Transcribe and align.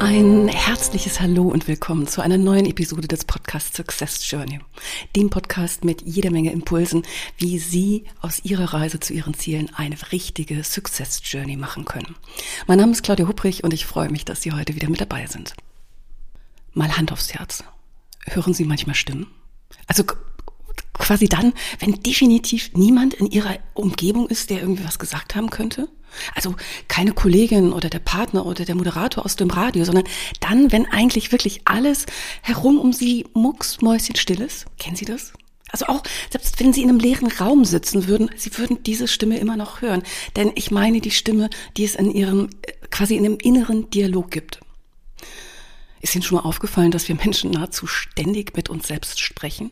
Ein 0.00 0.46
herzliches 0.46 1.20
Hallo 1.20 1.48
und 1.48 1.66
willkommen 1.66 2.06
zu 2.06 2.20
einer 2.20 2.38
neuen 2.38 2.66
Episode 2.66 3.08
des 3.08 3.24
Podcasts 3.24 3.76
Success 3.76 4.30
Journey, 4.30 4.60
dem 5.16 5.28
Podcast 5.28 5.84
mit 5.84 6.02
jeder 6.02 6.30
Menge 6.30 6.52
Impulsen, 6.52 7.02
wie 7.36 7.58
Sie 7.58 8.04
aus 8.20 8.44
Ihrer 8.44 8.72
Reise 8.72 9.00
zu 9.00 9.12
Ihren 9.12 9.34
Zielen 9.34 9.74
eine 9.74 9.96
richtige 10.12 10.62
Success 10.62 11.20
Journey 11.24 11.56
machen 11.56 11.84
können. 11.84 12.14
Mein 12.68 12.78
Name 12.78 12.92
ist 12.92 13.02
Claudia 13.02 13.26
Hupprich 13.26 13.64
und 13.64 13.74
ich 13.74 13.86
freue 13.86 14.08
mich, 14.08 14.24
dass 14.24 14.40
Sie 14.40 14.52
heute 14.52 14.76
wieder 14.76 14.88
mit 14.88 15.00
dabei 15.00 15.26
sind. 15.26 15.54
Mal 16.74 16.96
Hand 16.96 17.10
aufs 17.10 17.34
Herz. 17.34 17.64
Hören 18.24 18.54
Sie 18.54 18.66
manchmal 18.66 18.94
Stimmen? 18.94 19.26
Also 19.88 20.04
quasi 20.92 21.28
dann, 21.28 21.52
wenn 21.80 22.00
definitiv 22.04 22.70
niemand 22.74 23.14
in 23.14 23.26
Ihrer 23.26 23.56
Umgebung 23.74 24.28
ist, 24.28 24.50
der 24.50 24.60
irgendwie 24.60 24.84
was 24.84 25.00
gesagt 25.00 25.34
haben 25.34 25.50
könnte? 25.50 25.88
Also 26.34 26.54
keine 26.88 27.12
Kollegin 27.12 27.72
oder 27.72 27.88
der 27.88 27.98
Partner 27.98 28.46
oder 28.46 28.64
der 28.64 28.74
Moderator 28.74 29.24
aus 29.24 29.36
dem 29.36 29.50
Radio, 29.50 29.84
sondern 29.84 30.04
dann, 30.40 30.72
wenn 30.72 30.86
eigentlich 30.86 31.32
wirklich 31.32 31.62
alles 31.64 32.06
herum 32.42 32.78
um 32.78 32.92
sie 32.92 33.26
mucksmäuschenstill 33.34 34.40
ist. 34.40 34.66
Kennen 34.78 34.96
Sie 34.96 35.04
das? 35.04 35.32
Also 35.70 35.86
auch, 35.86 36.02
selbst 36.30 36.58
wenn 36.60 36.72
Sie 36.72 36.82
in 36.82 36.88
einem 36.88 36.98
leeren 36.98 37.30
Raum 37.30 37.64
sitzen 37.64 38.08
würden, 38.08 38.30
Sie 38.36 38.56
würden 38.56 38.82
diese 38.82 39.06
Stimme 39.06 39.38
immer 39.38 39.56
noch 39.56 39.82
hören. 39.82 40.02
Denn 40.36 40.52
ich 40.54 40.70
meine 40.70 41.00
die 41.00 41.10
Stimme, 41.10 41.50
die 41.76 41.84
es 41.84 41.94
in 41.94 42.10
Ihrem, 42.10 42.48
quasi 42.90 43.16
in 43.16 43.24
einem 43.24 43.38
inneren 43.40 43.90
Dialog 43.90 44.30
gibt. 44.30 44.60
Ist 46.00 46.14
Ihnen 46.14 46.22
schon 46.22 46.36
mal 46.36 46.44
aufgefallen, 46.44 46.90
dass 46.90 47.08
wir 47.08 47.16
Menschen 47.16 47.50
nahezu 47.50 47.86
ständig 47.86 48.56
mit 48.56 48.70
uns 48.70 48.86
selbst 48.86 49.20
sprechen? 49.20 49.70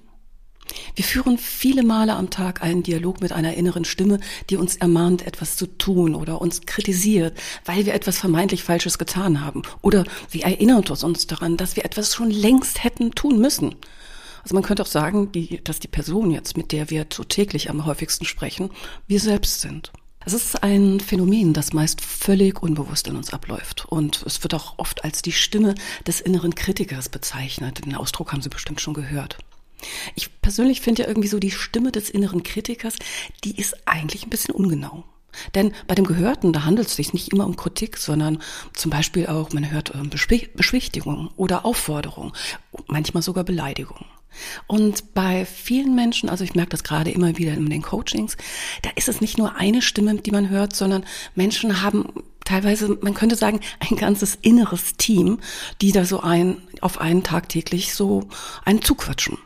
Wir 0.94 1.04
führen 1.04 1.38
viele 1.38 1.82
Male 1.82 2.14
am 2.14 2.30
Tag 2.30 2.62
einen 2.62 2.82
Dialog 2.82 3.20
mit 3.20 3.32
einer 3.32 3.54
inneren 3.54 3.84
Stimme, 3.84 4.18
die 4.50 4.56
uns 4.56 4.76
ermahnt, 4.76 5.26
etwas 5.26 5.56
zu 5.56 5.66
tun 5.66 6.14
oder 6.14 6.40
uns 6.40 6.62
kritisiert, 6.62 7.36
weil 7.64 7.86
wir 7.86 7.94
etwas 7.94 8.18
vermeintlich 8.18 8.64
Falsches 8.64 8.98
getan 8.98 9.44
haben. 9.44 9.62
Oder 9.82 10.04
sie 10.28 10.42
erinnert 10.42 10.90
uns 10.90 11.26
daran, 11.26 11.56
dass 11.56 11.76
wir 11.76 11.84
etwas 11.84 12.14
schon 12.14 12.30
längst 12.30 12.84
hätten 12.84 13.12
tun 13.12 13.40
müssen. 13.40 13.74
Also 14.42 14.54
man 14.54 14.62
könnte 14.62 14.82
auch 14.82 14.86
sagen, 14.86 15.32
die, 15.32 15.62
dass 15.64 15.80
die 15.80 15.88
Person 15.88 16.30
jetzt, 16.30 16.56
mit 16.56 16.70
der 16.70 16.88
wir 16.88 17.06
so 17.12 17.24
täglich 17.24 17.68
am 17.68 17.84
häufigsten 17.84 18.24
sprechen, 18.24 18.70
wir 19.08 19.18
selbst 19.18 19.60
sind. 19.60 19.92
Es 20.24 20.32
ist 20.32 20.62
ein 20.64 20.98
Phänomen, 20.98 21.52
das 21.52 21.72
meist 21.72 22.00
völlig 22.00 22.60
unbewusst 22.60 23.06
in 23.06 23.14
uns 23.14 23.32
abläuft. 23.32 23.86
Und 23.86 24.24
es 24.26 24.42
wird 24.42 24.54
auch 24.54 24.74
oft 24.76 25.04
als 25.04 25.22
die 25.22 25.30
Stimme 25.30 25.76
des 26.04 26.20
inneren 26.20 26.54
Kritikers 26.56 27.08
bezeichnet. 27.08 27.84
Den 27.86 27.94
Ausdruck 27.94 28.32
haben 28.32 28.42
Sie 28.42 28.48
bestimmt 28.48 28.80
schon 28.80 28.94
gehört. 28.94 29.38
Ich 30.14 30.40
persönlich 30.40 30.80
finde 30.80 31.02
ja 31.02 31.08
irgendwie 31.08 31.28
so 31.28 31.38
die 31.38 31.50
Stimme 31.50 31.92
des 31.92 32.10
inneren 32.10 32.42
Kritikers, 32.42 32.94
die 33.44 33.58
ist 33.58 33.76
eigentlich 33.86 34.24
ein 34.24 34.30
bisschen 34.30 34.54
ungenau. 34.54 35.04
Denn 35.54 35.72
bei 35.86 35.94
dem 35.94 36.06
Gehörten, 36.06 36.52
da 36.52 36.64
handelt 36.64 36.88
es 36.88 36.96
sich 36.96 37.12
nicht 37.12 37.32
immer 37.32 37.46
um 37.46 37.56
Kritik, 37.56 37.98
sondern 37.98 38.42
zum 38.72 38.90
Beispiel 38.90 39.26
auch, 39.26 39.52
man 39.52 39.70
hört 39.70 39.94
ähm, 39.94 40.10
Beschwichtigung 40.10 41.30
oder 41.36 41.64
Aufforderung, 41.64 42.32
manchmal 42.86 43.22
sogar 43.22 43.44
Beleidigung. 43.44 44.06
Und 44.66 45.14
bei 45.14 45.46
vielen 45.46 45.94
Menschen, 45.94 46.28
also 46.28 46.44
ich 46.44 46.54
merke 46.54 46.70
das 46.70 46.84
gerade 46.84 47.10
immer 47.10 47.38
wieder 47.38 47.54
in 47.54 47.70
den 47.70 47.82
Coachings, 47.82 48.36
da 48.82 48.90
ist 48.94 49.08
es 49.08 49.20
nicht 49.20 49.38
nur 49.38 49.56
eine 49.56 49.80
Stimme, 49.80 50.14
die 50.16 50.30
man 50.30 50.50
hört, 50.50 50.76
sondern 50.76 51.04
Menschen 51.34 51.82
haben 51.82 52.06
teilweise, 52.44 52.98
man 53.00 53.14
könnte 53.14 53.36
sagen, 53.36 53.60
ein 53.80 53.96
ganzes 53.96 54.36
inneres 54.40 54.96
Team, 54.96 55.40
die 55.80 55.92
da 55.92 56.04
so 56.04 56.20
ein, 56.20 56.58
auf 56.80 57.00
einen 57.00 57.22
tagtäglich 57.22 57.94
so 57.94 58.28
einen 58.64 58.82
zuquatschen. 58.82 59.38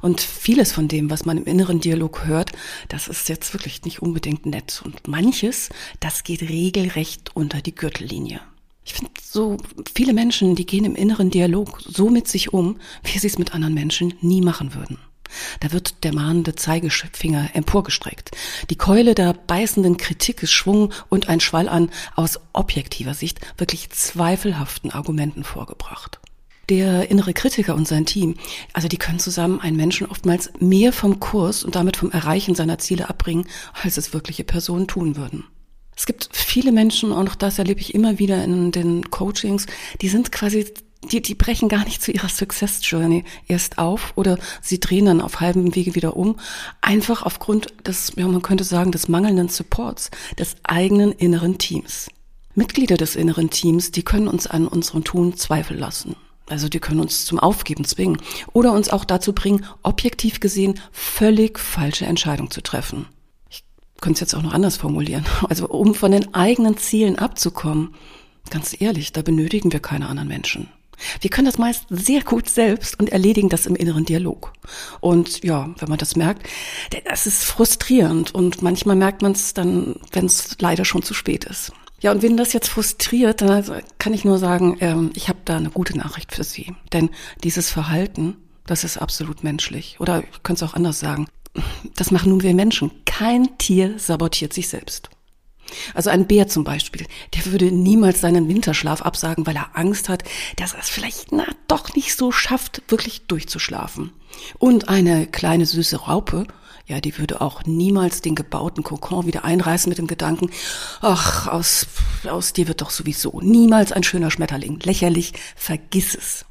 Und 0.00 0.20
vieles 0.20 0.72
von 0.72 0.88
dem, 0.88 1.10
was 1.10 1.24
man 1.24 1.38
im 1.38 1.44
inneren 1.44 1.80
Dialog 1.80 2.26
hört, 2.26 2.52
das 2.88 3.08
ist 3.08 3.28
jetzt 3.28 3.52
wirklich 3.54 3.84
nicht 3.84 4.02
unbedingt 4.02 4.46
nett. 4.46 4.82
Und 4.84 5.08
manches, 5.08 5.68
das 6.00 6.24
geht 6.24 6.42
regelrecht 6.42 7.34
unter 7.34 7.60
die 7.60 7.74
Gürtellinie. 7.74 8.40
Ich 8.84 8.94
finde, 8.94 9.12
so 9.22 9.58
viele 9.94 10.14
Menschen, 10.14 10.54
die 10.54 10.64
gehen 10.64 10.86
im 10.86 10.94
inneren 10.94 11.30
Dialog 11.30 11.82
so 11.86 12.08
mit 12.08 12.26
sich 12.26 12.54
um, 12.54 12.78
wie 13.02 13.18
sie 13.18 13.26
es 13.26 13.38
mit 13.38 13.52
anderen 13.54 13.74
Menschen 13.74 14.14
nie 14.22 14.40
machen 14.40 14.74
würden. 14.74 14.98
Da 15.60 15.72
wird 15.72 16.04
der 16.04 16.14
mahnende 16.14 16.54
Zeigefinger 16.54 17.50
emporgestreckt. 17.52 18.30
Die 18.70 18.76
Keule 18.76 19.14
der 19.14 19.34
beißenden 19.34 19.98
Kritik 19.98 20.42
ist 20.42 20.52
Schwung 20.52 20.92
und 21.10 21.28
ein 21.28 21.40
Schwall 21.40 21.68
an 21.68 21.90
aus 22.16 22.40
objektiver 22.54 23.12
Sicht 23.12 23.40
wirklich 23.58 23.90
zweifelhaften 23.90 24.90
Argumenten 24.90 25.44
vorgebracht 25.44 26.17
der 26.68 27.10
innere 27.10 27.32
Kritiker 27.32 27.74
und 27.74 27.88
sein 27.88 28.06
Team, 28.06 28.34
also 28.72 28.88
die 28.88 28.98
können 28.98 29.18
zusammen 29.18 29.60
einen 29.60 29.76
Menschen 29.76 30.06
oftmals 30.06 30.50
mehr 30.60 30.92
vom 30.92 31.20
Kurs 31.20 31.64
und 31.64 31.74
damit 31.74 31.96
vom 31.96 32.10
Erreichen 32.10 32.54
seiner 32.54 32.78
Ziele 32.78 33.08
abbringen, 33.08 33.46
als 33.82 33.96
es 33.96 34.12
wirkliche 34.12 34.44
Personen 34.44 34.86
tun 34.86 35.16
würden. 35.16 35.44
Es 35.96 36.06
gibt 36.06 36.28
viele 36.32 36.70
Menschen, 36.70 37.10
und 37.10 37.28
auch 37.28 37.34
das 37.34 37.58
erlebe 37.58 37.80
ich 37.80 37.94
immer 37.94 38.18
wieder 38.18 38.44
in 38.44 38.70
den 38.70 39.10
Coachings, 39.10 39.66
die 40.00 40.08
sind 40.08 40.30
quasi 40.30 40.66
die, 41.12 41.22
die 41.22 41.34
brechen 41.34 41.68
gar 41.68 41.84
nicht 41.84 42.02
zu 42.02 42.10
ihrer 42.10 42.28
Success 42.28 42.80
Journey 42.82 43.24
erst 43.46 43.78
auf 43.78 44.12
oder 44.16 44.38
sie 44.60 44.80
drehen 44.80 45.06
dann 45.06 45.20
auf 45.20 45.40
halbem 45.40 45.74
Wege 45.74 45.94
wieder 45.94 46.16
um. 46.16 46.36
Einfach 46.80 47.22
aufgrund 47.22 47.72
des, 47.86 48.12
ja, 48.16 48.26
man 48.26 48.42
könnte 48.42 48.64
sagen, 48.64 48.92
des 48.92 49.08
mangelnden 49.08 49.48
Supports 49.48 50.10
des 50.38 50.56
eigenen 50.64 51.12
inneren 51.12 51.58
Teams. 51.58 52.08
Mitglieder 52.54 52.96
des 52.96 53.14
inneren 53.14 53.50
Teams, 53.50 53.92
die 53.92 54.02
können 54.02 54.28
uns 54.28 54.46
an 54.48 54.66
unserem 54.66 55.04
Tun 55.04 55.36
Zweifel 55.36 55.76
lassen. 55.76 56.16
Also 56.48 56.68
die 56.68 56.80
können 56.80 57.00
uns 57.00 57.24
zum 57.24 57.38
Aufgeben 57.38 57.84
zwingen 57.84 58.18
oder 58.52 58.72
uns 58.72 58.88
auch 58.88 59.04
dazu 59.04 59.32
bringen, 59.32 59.66
objektiv 59.82 60.40
gesehen 60.40 60.80
völlig 60.92 61.58
falsche 61.58 62.06
Entscheidungen 62.06 62.50
zu 62.50 62.62
treffen. 62.62 63.06
Ich 63.50 63.64
könnte 64.00 64.16
es 64.16 64.20
jetzt 64.20 64.34
auch 64.34 64.42
noch 64.42 64.54
anders 64.54 64.76
formulieren. 64.76 65.24
Also 65.48 65.68
um 65.68 65.94
von 65.94 66.12
den 66.12 66.34
eigenen 66.34 66.76
Zielen 66.76 67.18
abzukommen, 67.18 67.94
ganz 68.50 68.80
ehrlich, 68.80 69.12
da 69.12 69.22
benötigen 69.22 69.72
wir 69.72 69.80
keine 69.80 70.08
anderen 70.08 70.28
Menschen. 70.28 70.68
Wir 71.20 71.30
können 71.30 71.46
das 71.46 71.58
meist 71.58 71.84
sehr 71.90 72.22
gut 72.22 72.48
selbst 72.48 72.98
und 72.98 73.10
erledigen 73.10 73.48
das 73.48 73.66
im 73.66 73.76
inneren 73.76 74.04
Dialog. 74.04 74.52
Und 75.00 75.44
ja, 75.44 75.70
wenn 75.78 75.88
man 75.88 75.98
das 75.98 76.16
merkt, 76.16 76.48
das 77.04 77.26
ist 77.26 77.44
frustrierend 77.44 78.34
und 78.34 78.62
manchmal 78.62 78.96
merkt 78.96 79.22
man 79.22 79.32
es 79.32 79.54
dann, 79.54 79.96
wenn 80.12 80.26
es 80.26 80.56
leider 80.60 80.84
schon 80.84 81.02
zu 81.02 81.14
spät 81.14 81.44
ist. 81.44 81.72
Ja, 82.00 82.12
und 82.12 82.22
wenn 82.22 82.36
das 82.36 82.52
jetzt 82.52 82.68
frustriert, 82.68 83.40
dann 83.40 83.82
kann 83.98 84.14
ich 84.14 84.24
nur 84.24 84.38
sagen, 84.38 84.76
ähm, 84.80 85.10
ich 85.14 85.28
habe 85.28 85.40
da 85.44 85.56
eine 85.56 85.70
gute 85.70 85.98
Nachricht 85.98 86.32
für 86.32 86.44
Sie. 86.44 86.74
Denn 86.92 87.10
dieses 87.42 87.70
Verhalten, 87.70 88.36
das 88.66 88.84
ist 88.84 88.98
absolut 88.98 89.42
menschlich. 89.42 89.96
Oder 89.98 90.22
ich 90.22 90.42
könnte 90.42 90.64
es 90.64 90.70
auch 90.70 90.74
anders 90.74 91.00
sagen. 91.00 91.26
Das 91.96 92.10
machen 92.10 92.30
nun 92.30 92.42
wir 92.42 92.54
Menschen. 92.54 92.92
Kein 93.04 93.58
Tier 93.58 93.98
sabotiert 93.98 94.52
sich 94.52 94.68
selbst. 94.68 95.10
Also 95.94 96.10
ein 96.10 96.26
Bär 96.26 96.48
zum 96.48 96.64
Beispiel, 96.64 97.06
der 97.34 97.46
würde 97.46 97.70
niemals 97.70 98.20
seinen 98.20 98.48
Winterschlaf 98.48 99.02
absagen, 99.02 99.46
weil 99.46 99.56
er 99.56 99.76
Angst 99.76 100.08
hat, 100.08 100.24
dass 100.56 100.74
er 100.74 100.80
es 100.80 100.88
vielleicht 100.88 101.32
na 101.32 101.46
doch 101.66 101.94
nicht 101.94 102.16
so 102.16 102.32
schafft, 102.32 102.82
wirklich 102.88 103.26
durchzuschlafen. 103.26 104.12
Und 104.58 104.88
eine 104.88 105.26
kleine 105.26 105.66
süße 105.66 105.96
Raupe, 105.96 106.46
ja, 106.86 107.00
die 107.00 107.18
würde 107.18 107.40
auch 107.42 107.64
niemals 107.64 108.22
den 108.22 108.34
gebauten 108.34 108.82
Kokon 108.82 109.26
wieder 109.26 109.44
einreißen 109.44 109.90
mit 109.90 109.98
dem 109.98 110.06
Gedanken, 110.06 110.50
ach, 111.02 111.46
aus, 111.46 111.86
aus 112.28 112.54
dir 112.54 112.66
wird 112.66 112.80
doch 112.80 112.90
sowieso 112.90 113.40
niemals 113.42 113.92
ein 113.92 114.02
schöner 114.02 114.30
Schmetterling. 114.30 114.80
Lächerlich, 114.80 115.34
vergiss 115.54 116.14
es. 116.14 116.46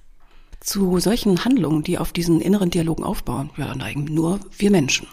Zu 0.59 0.99
solchen 0.99 1.43
Handlungen, 1.43 1.83
die 1.83 1.97
auf 1.97 2.11
diesen 2.11 2.41
inneren 2.41 2.69
Dialogen 2.69 3.03
aufbauen, 3.03 3.49
ja, 3.57 3.73
neigen 3.73 4.05
nur 4.05 4.39
wir 4.57 4.69
Menschen. 4.69 5.07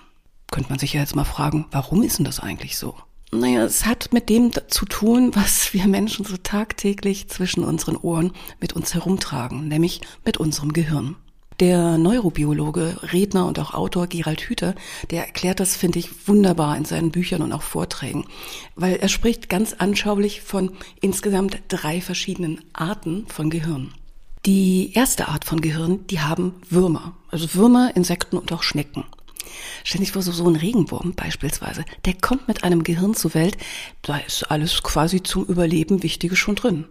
Könnte 0.50 0.70
man 0.70 0.78
sich 0.78 0.92
ja 0.92 1.00
jetzt 1.00 1.16
mal 1.16 1.24
fragen, 1.24 1.66
warum 1.70 2.02
ist 2.02 2.18
denn 2.18 2.24
das 2.24 2.40
eigentlich 2.40 2.76
so? 2.76 2.94
Naja, 3.34 3.64
es 3.64 3.84
hat 3.84 4.12
mit 4.12 4.28
dem 4.28 4.52
zu 4.68 4.84
tun, 4.84 5.32
was 5.34 5.74
wir 5.74 5.88
Menschen 5.88 6.24
so 6.24 6.36
tagtäglich 6.36 7.28
zwischen 7.28 7.64
unseren 7.64 7.96
Ohren 7.96 8.32
mit 8.60 8.74
uns 8.74 8.94
herumtragen, 8.94 9.66
nämlich 9.66 10.02
mit 10.24 10.36
unserem 10.36 10.72
Gehirn. 10.72 11.16
Der 11.58 11.98
Neurobiologe, 11.98 12.96
Redner 13.12 13.46
und 13.46 13.58
auch 13.58 13.74
Autor 13.74 14.06
Gerald 14.06 14.40
Hüther, 14.40 14.74
der 15.10 15.26
erklärt 15.26 15.58
das, 15.58 15.76
finde 15.76 15.98
ich, 15.98 16.28
wunderbar 16.28 16.76
in 16.76 16.84
seinen 16.84 17.10
Büchern 17.10 17.42
und 17.42 17.52
auch 17.52 17.62
Vorträgen, 17.62 18.24
weil 18.76 18.96
er 18.96 19.08
spricht 19.08 19.48
ganz 19.48 19.72
anschaulich 19.72 20.40
von 20.40 20.70
insgesamt 21.00 21.58
drei 21.68 22.00
verschiedenen 22.00 22.60
Arten 22.72 23.26
von 23.26 23.50
Gehirn. 23.50 23.94
Die 24.46 24.92
erste 24.94 25.26
Art 25.26 25.44
von 25.44 25.60
Gehirn, 25.60 26.06
die 26.06 26.20
haben 26.20 26.54
Würmer, 26.70 27.14
also 27.30 27.54
Würmer, 27.54 27.96
Insekten 27.96 28.36
und 28.36 28.52
auch 28.52 28.62
Schnecken. 28.62 29.04
Ständig 29.84 30.12
vor, 30.12 30.22
so, 30.22 30.32
so 30.32 30.48
ein 30.48 30.56
Regenwurm 30.56 31.14
beispielsweise, 31.14 31.84
der 32.04 32.14
kommt 32.14 32.48
mit 32.48 32.64
einem 32.64 32.84
Gehirn 32.84 33.14
zur 33.14 33.34
Welt, 33.34 33.56
da 34.02 34.18
ist 34.18 34.50
alles 34.50 34.82
quasi 34.82 35.22
zum 35.22 35.44
Überleben 35.44 36.02
Wichtige 36.02 36.36
schon 36.36 36.54
drin. 36.54 36.86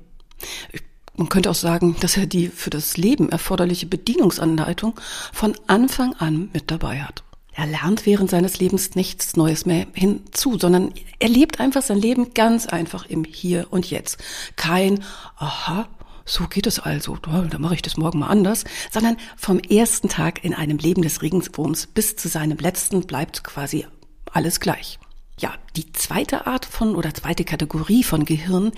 Man 1.15 1.29
könnte 1.29 1.51
auch 1.51 1.55
sagen, 1.55 1.95
dass 1.99 2.17
er 2.17 2.25
die 2.25 2.47
für 2.47 2.71
das 2.71 2.97
Leben 2.97 3.29
erforderliche 3.29 3.85
Bedienungsanleitung 3.85 4.99
von 5.31 5.55
Anfang 5.67 6.13
an 6.13 6.49
mit 6.53 6.71
dabei 6.71 7.01
hat. 7.03 7.23
Er 7.55 7.67
lernt 7.67 8.07
während 8.07 8.31
seines 8.31 8.59
Lebens 8.59 8.95
nichts 8.95 9.35
Neues 9.35 9.67
mehr 9.67 9.85
hinzu, 9.93 10.57
sondern 10.57 10.91
er 11.19 11.29
lebt 11.29 11.59
einfach 11.59 11.83
sein 11.83 11.99
Leben 11.99 12.33
ganz 12.33 12.65
einfach 12.65 13.05
im 13.05 13.23
Hier 13.23 13.67
und 13.69 13.89
Jetzt. 13.91 14.17
Kein, 14.55 15.03
aha, 15.37 15.87
so 16.25 16.47
geht 16.47 16.67
es 16.67 16.79
also, 16.79 17.17
dann 17.17 17.61
mache 17.61 17.75
ich 17.75 17.81
das 17.81 17.97
morgen 17.97 18.19
mal 18.19 18.27
anders, 18.27 18.63
sondern 18.91 19.17
vom 19.35 19.59
ersten 19.59 20.09
Tag 20.09 20.43
in 20.43 20.53
einem 20.53 20.77
Leben 20.77 21.01
des 21.01 21.21
Regenswurms 21.21 21.87
bis 21.87 22.15
zu 22.15 22.27
seinem 22.27 22.57
letzten 22.57 23.05
bleibt 23.05 23.43
quasi 23.43 23.85
alles 24.31 24.59
gleich. 24.59 24.99
Ja, 25.39 25.53
die 25.75 25.91
zweite 25.93 26.47
Art 26.47 26.65
von 26.65 26.95
oder 26.95 27.13
zweite 27.13 27.43
Kategorie 27.43 28.03
von 28.03 28.25
Gehirn, 28.25 28.71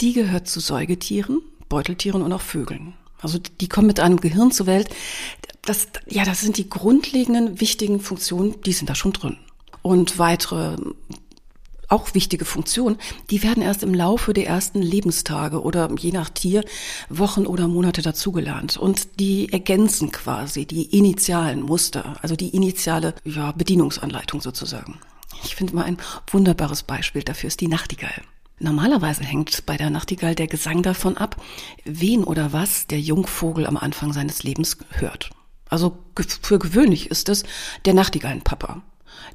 die 0.00 0.12
gehört 0.12 0.46
zu 0.46 0.60
Säugetieren, 0.60 1.40
Beuteltieren 1.68 2.22
und 2.22 2.32
auch 2.32 2.40
Vögeln. 2.40 2.94
Also 3.20 3.38
die 3.38 3.68
kommen 3.68 3.86
mit 3.86 4.00
einem 4.00 4.20
Gehirn 4.20 4.50
zur 4.50 4.66
Welt. 4.66 4.88
Das, 5.62 5.88
ja, 6.06 6.24
das 6.24 6.40
sind 6.40 6.58
die 6.58 6.68
grundlegenden 6.68 7.60
wichtigen 7.60 8.00
Funktionen, 8.00 8.60
die 8.62 8.72
sind 8.72 8.90
da 8.90 8.94
schon 8.94 9.12
drin. 9.12 9.38
Und 9.80 10.18
weitere 10.18 10.76
auch 11.92 12.14
wichtige 12.14 12.44
Funktionen, 12.44 12.96
die 13.30 13.42
werden 13.42 13.62
erst 13.62 13.82
im 13.82 13.94
Laufe 13.94 14.32
der 14.32 14.46
ersten 14.46 14.82
Lebenstage 14.82 15.62
oder 15.62 15.90
je 15.98 16.10
nach 16.10 16.30
Tier 16.30 16.64
Wochen 17.08 17.46
oder 17.46 17.68
Monate 17.68 18.02
dazugelernt. 18.02 18.76
Und 18.76 19.20
die 19.20 19.52
ergänzen 19.52 20.10
quasi 20.10 20.66
die 20.66 20.96
initialen 20.96 21.62
Muster, 21.62 22.16
also 22.22 22.34
die 22.34 22.48
initiale 22.48 23.14
ja, 23.24 23.52
Bedienungsanleitung 23.52 24.40
sozusagen. 24.40 24.98
Ich 25.44 25.54
finde 25.54 25.74
mal 25.74 25.84
ein 25.84 25.98
wunderbares 26.30 26.82
Beispiel 26.82 27.22
dafür 27.22 27.48
ist 27.48 27.60
die 27.60 27.68
Nachtigall. 27.68 28.22
Normalerweise 28.58 29.24
hängt 29.24 29.66
bei 29.66 29.76
der 29.76 29.90
Nachtigall 29.90 30.34
der 30.34 30.46
Gesang 30.46 30.82
davon 30.82 31.16
ab, 31.16 31.36
wen 31.84 32.22
oder 32.24 32.52
was 32.52 32.86
der 32.86 33.00
Jungvogel 33.00 33.66
am 33.66 33.76
Anfang 33.76 34.12
seines 34.12 34.44
Lebens 34.44 34.78
hört. 34.90 35.30
Also 35.68 35.98
für 36.14 36.58
gewöhnlich 36.58 37.10
ist 37.10 37.28
es 37.28 37.44
der 37.86 37.94
Nachtigallenpapa. 37.94 38.82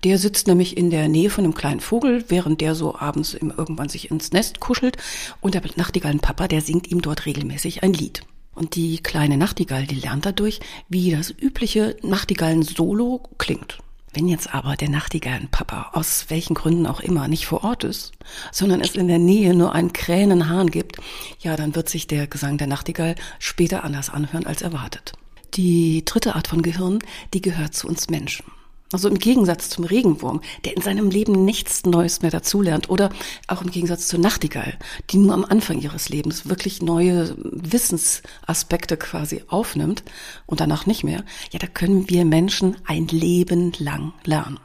Der 0.03 0.17
sitzt 0.17 0.47
nämlich 0.47 0.77
in 0.77 0.89
der 0.89 1.07
Nähe 1.07 1.29
von 1.29 1.43
einem 1.43 1.55
kleinen 1.55 1.79
Vogel, 1.79 2.25
während 2.27 2.61
der 2.61 2.75
so 2.75 2.95
abends 2.95 3.33
irgendwann 3.33 3.89
sich 3.89 4.11
ins 4.11 4.31
Nest 4.31 4.59
kuschelt. 4.59 4.97
Und 5.41 5.53
der 5.53 5.63
Nachtigallenpapa, 5.75 6.47
der 6.47 6.61
singt 6.61 6.91
ihm 6.91 7.01
dort 7.01 7.25
regelmäßig 7.25 7.83
ein 7.83 7.93
Lied. 7.93 8.21
Und 8.53 8.75
die 8.75 8.97
kleine 8.97 9.37
Nachtigall, 9.37 9.85
die 9.85 9.95
lernt 9.95 10.25
dadurch, 10.25 10.59
wie 10.89 11.11
das 11.11 11.29
übliche 11.29 11.95
Nachtigallen-Solo 12.01 13.21
klingt. 13.37 13.77
Wenn 14.13 14.27
jetzt 14.27 14.51
aber 14.51 14.75
der 14.75 14.89
Nachtigallenpapa 14.89 15.91
aus 15.93 16.25
welchen 16.29 16.55
Gründen 16.55 16.87
auch 16.87 16.99
immer 16.99 17.27
nicht 17.27 17.45
vor 17.45 17.63
Ort 17.63 17.83
ist, 17.83 18.13
sondern 18.51 18.81
es 18.81 18.95
in 18.95 19.07
der 19.07 19.19
Nähe 19.19 19.53
nur 19.53 19.73
einen 19.73 19.93
krähenden 19.93 20.49
Hahn 20.49 20.71
gibt, 20.71 20.97
ja, 21.39 21.55
dann 21.55 21.75
wird 21.75 21.87
sich 21.87 22.07
der 22.07 22.25
Gesang 22.25 22.57
der 22.57 22.65
Nachtigall 22.65 23.13
später 23.37 23.83
anders 23.83 24.09
anhören 24.09 24.47
als 24.47 24.63
erwartet. 24.63 25.13
Die 25.53 26.03
dritte 26.03 26.35
Art 26.35 26.47
von 26.47 26.63
Gehirn, 26.63 26.97
die 27.35 27.41
gehört 27.41 27.75
zu 27.75 27.87
uns 27.87 28.09
Menschen. 28.09 28.45
Also 28.93 29.09
im 29.09 29.19
Gegensatz 29.19 29.69
zum 29.69 29.83
Regenwurm, 29.83 30.41
der 30.63 30.77
in 30.77 30.81
seinem 30.81 31.09
Leben 31.09 31.43
nichts 31.43 31.85
Neues 31.85 32.21
mehr 32.21 32.31
dazulernt, 32.31 32.89
oder 32.89 33.09
auch 33.47 33.61
im 33.61 33.69
Gegensatz 33.69 34.07
zur 34.07 34.19
Nachtigall, 34.19 34.77
die 35.09 35.17
nur 35.17 35.33
am 35.33 35.43
Anfang 35.43 35.81
ihres 35.81 36.07
Lebens 36.07 36.47
wirklich 36.47 36.81
neue 36.81 37.35
Wissensaspekte 37.37 38.95
quasi 38.95 39.43
aufnimmt 39.49 40.03
und 40.45 40.61
danach 40.61 40.85
nicht 40.85 41.03
mehr, 41.03 41.25
ja, 41.51 41.59
da 41.59 41.67
können 41.67 42.09
wir 42.09 42.23
Menschen 42.23 42.77
ein 42.85 43.07
Leben 43.07 43.73
lang 43.77 44.13
lernen. 44.23 44.59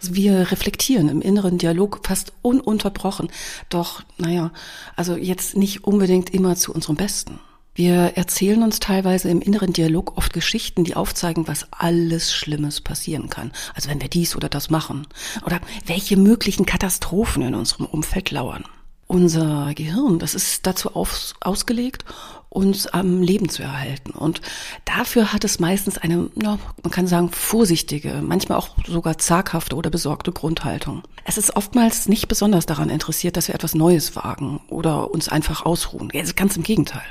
Also 0.00 0.14
wir 0.14 0.50
reflektieren 0.50 1.08
im 1.08 1.22
inneren 1.22 1.56
Dialog 1.56 2.00
fast 2.02 2.32
ununterbrochen, 2.42 3.30
doch, 3.70 4.02
naja, 4.18 4.52
also 4.94 5.16
jetzt 5.16 5.56
nicht 5.56 5.84
unbedingt 5.84 6.34
immer 6.34 6.54
zu 6.54 6.72
unserem 6.72 6.96
Besten. 6.96 7.40
Wir 7.78 8.16
erzählen 8.16 8.64
uns 8.64 8.80
teilweise 8.80 9.28
im 9.28 9.40
inneren 9.40 9.72
Dialog 9.72 10.16
oft 10.16 10.32
Geschichten, 10.32 10.82
die 10.82 10.96
aufzeigen, 10.96 11.46
was 11.46 11.68
alles 11.70 12.34
Schlimmes 12.34 12.80
passieren 12.80 13.28
kann. 13.28 13.52
Also 13.72 13.88
wenn 13.88 14.00
wir 14.00 14.08
dies 14.08 14.34
oder 14.34 14.48
das 14.48 14.68
machen. 14.68 15.06
Oder 15.46 15.60
welche 15.86 16.16
möglichen 16.16 16.66
Katastrophen 16.66 17.44
in 17.44 17.54
unserem 17.54 17.86
Umfeld 17.86 18.32
lauern. 18.32 18.64
Unser 19.06 19.74
Gehirn, 19.76 20.18
das 20.18 20.34
ist 20.34 20.66
dazu 20.66 20.96
aus, 20.96 21.34
ausgelegt, 21.40 22.04
uns 22.48 22.88
am 22.88 23.22
Leben 23.22 23.48
zu 23.48 23.62
erhalten. 23.62 24.10
Und 24.10 24.40
dafür 24.84 25.32
hat 25.32 25.44
es 25.44 25.60
meistens 25.60 25.98
eine, 25.98 26.30
ja, 26.42 26.58
man 26.82 26.90
kann 26.90 27.06
sagen, 27.06 27.30
vorsichtige, 27.30 28.22
manchmal 28.26 28.58
auch 28.58 28.70
sogar 28.88 29.18
zaghafte 29.18 29.76
oder 29.76 29.88
besorgte 29.88 30.32
Grundhaltung. 30.32 31.04
Es 31.24 31.38
ist 31.38 31.54
oftmals 31.54 32.08
nicht 32.08 32.26
besonders 32.26 32.66
daran 32.66 32.90
interessiert, 32.90 33.36
dass 33.36 33.46
wir 33.46 33.54
etwas 33.54 33.76
Neues 33.76 34.16
wagen 34.16 34.58
oder 34.68 35.12
uns 35.12 35.28
einfach 35.28 35.64
ausruhen. 35.64 36.08
Ganz 36.34 36.56
im 36.56 36.64
Gegenteil 36.64 37.04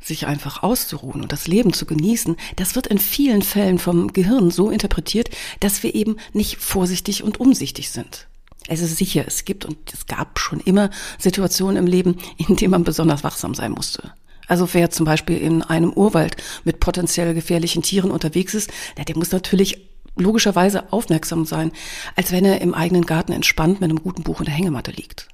sich 0.00 0.26
einfach 0.26 0.62
auszuruhen 0.62 1.22
und 1.22 1.32
das 1.32 1.46
Leben 1.46 1.72
zu 1.72 1.86
genießen, 1.86 2.36
das 2.56 2.74
wird 2.74 2.86
in 2.86 2.98
vielen 2.98 3.42
Fällen 3.42 3.78
vom 3.78 4.12
Gehirn 4.12 4.50
so 4.50 4.70
interpretiert, 4.70 5.30
dass 5.60 5.82
wir 5.82 5.94
eben 5.94 6.16
nicht 6.32 6.58
vorsichtig 6.58 7.22
und 7.22 7.40
umsichtig 7.40 7.90
sind. 7.90 8.28
Es 8.66 8.80
ist 8.80 8.96
sicher, 8.96 9.24
es 9.26 9.44
gibt 9.44 9.64
und 9.64 9.76
es 9.92 10.06
gab 10.06 10.38
schon 10.38 10.60
immer 10.60 10.90
Situationen 11.18 11.76
im 11.76 11.86
Leben, 11.86 12.18
in 12.36 12.56
denen 12.56 12.70
man 12.70 12.84
besonders 12.84 13.22
wachsam 13.22 13.54
sein 13.54 13.72
musste. 13.72 14.12
Also 14.46 14.68
wer 14.72 14.90
zum 14.90 15.06
Beispiel 15.06 15.38
in 15.38 15.62
einem 15.62 15.92
Urwald 15.92 16.36
mit 16.64 16.80
potenziell 16.80 17.34
gefährlichen 17.34 17.82
Tieren 17.82 18.10
unterwegs 18.10 18.54
ist, 18.54 18.70
der 18.96 19.16
muss 19.16 19.32
natürlich 19.32 19.88
logischerweise 20.16 20.92
aufmerksam 20.92 21.44
sein, 21.44 21.72
als 22.16 22.30
wenn 22.32 22.44
er 22.44 22.60
im 22.60 22.74
eigenen 22.74 23.06
Garten 23.06 23.32
entspannt 23.32 23.80
mit 23.80 23.90
einem 23.90 24.02
guten 24.02 24.22
Buch 24.22 24.40
in 24.40 24.46
der 24.46 24.54
Hängematte 24.54 24.90
liegt. 24.90 25.28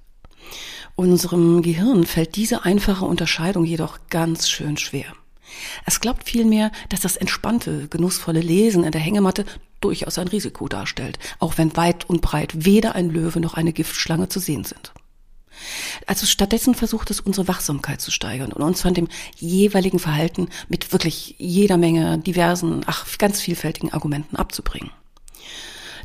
Unserem 0.95 1.63
Gehirn 1.63 2.05
fällt 2.05 2.37
diese 2.37 2.65
einfache 2.65 3.05
Unterscheidung 3.05 3.65
jedoch 3.65 3.99
ganz 4.11 4.49
schön 4.49 4.77
schwer. 4.77 5.07
Es 5.87 6.01
glaubt 6.01 6.29
vielmehr, 6.29 6.71
dass 6.89 7.01
das 7.01 7.17
entspannte, 7.17 7.89
genussvolle 7.89 8.41
Lesen 8.41 8.85
in 8.85 8.93
der 8.93 9.01
Hängematte 9.01 9.45
durchaus 9.81 10.19
ein 10.19 10.29
Risiko 10.29 10.69
darstellt, 10.69 11.19
auch 11.39 11.59
wenn 11.59 11.77
weit 11.77 12.09
und 12.09 12.21
breit 12.21 12.65
weder 12.65 12.95
ein 12.95 13.11
Löwe 13.11 13.41
noch 13.41 13.55
eine 13.55 13.73
Giftschlange 13.73 14.29
zu 14.29 14.39
sehen 14.41 14.65
sind. 14.65 14.93
Also 16.07 16.27
stattdessen 16.27 16.75
versucht 16.75 17.11
es, 17.11 17.21
unsere 17.21 17.49
Wachsamkeit 17.49 18.01
zu 18.01 18.11
steigern 18.11 18.53
und 18.53 18.63
uns 18.63 18.81
von 18.81 18.95
dem 18.95 19.09
jeweiligen 19.37 19.99
Verhalten 19.99 20.49
mit 20.69 20.93
wirklich 20.93 21.35
jeder 21.39 21.77
Menge 21.77 22.19
diversen, 22.19 22.83
ach, 22.87 23.07
ganz 23.19 23.41
vielfältigen 23.41 23.93
Argumenten 23.93 24.37
abzubringen. 24.37 24.91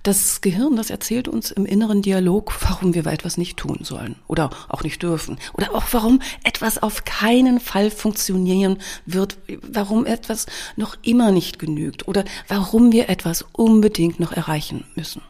Das 0.06 0.42
Gehirn, 0.42 0.76
das 0.76 0.92
erzählt 0.92 1.28
uns 1.28 1.50
im 1.50 1.66
inneren 1.66 2.04
Dialog, 2.04 2.56
warum 2.62 2.94
wir 2.94 3.08
etwas 3.08 3.38
nicht 3.38 3.58
tun 3.58 3.80
sollen 3.82 4.18
oder 4.28 4.52
auch 4.70 4.84
nicht 4.84 5.02
dürfen 5.02 5.40
oder 5.56 5.74
auch 5.74 5.86
warum 5.94 6.22
etwas 6.44 6.78
auf 6.78 7.06
keinen 7.06 7.60
Fall 7.60 7.90
funktionieren 7.90 8.78
wird, 9.08 9.40
warum 9.64 10.06
etwas 10.06 10.46
noch 10.76 10.96
immer 11.02 11.32
nicht 11.32 11.58
genügt 11.58 12.08
oder 12.08 12.24
warum 12.48 12.92
wir 12.92 13.10
etwas 13.10 13.46
unbedingt 13.52 14.20
noch 14.20 14.32
erreichen 14.32 14.84
müssen. 14.94 15.24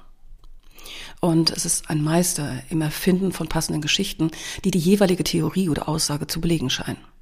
Und 1.22 1.51
es 1.51 1.63
ist 1.63 1.89
ein 1.89 2.03
Meister 2.03 2.62
im 2.70 2.82
Erfinden 2.82 3.32
von 3.32 3.48
passenden 3.48 3.82
Geschichten, 3.82 4.29
die 4.65 4.72
die 4.72 4.79
jeweilige 4.79 5.24
Theorie 5.24 5.70
oder 5.70 5.88
Aussage 5.88 6.27
zu 6.27 6.41
belegen 6.41 6.70
scheinen. 6.70 7.14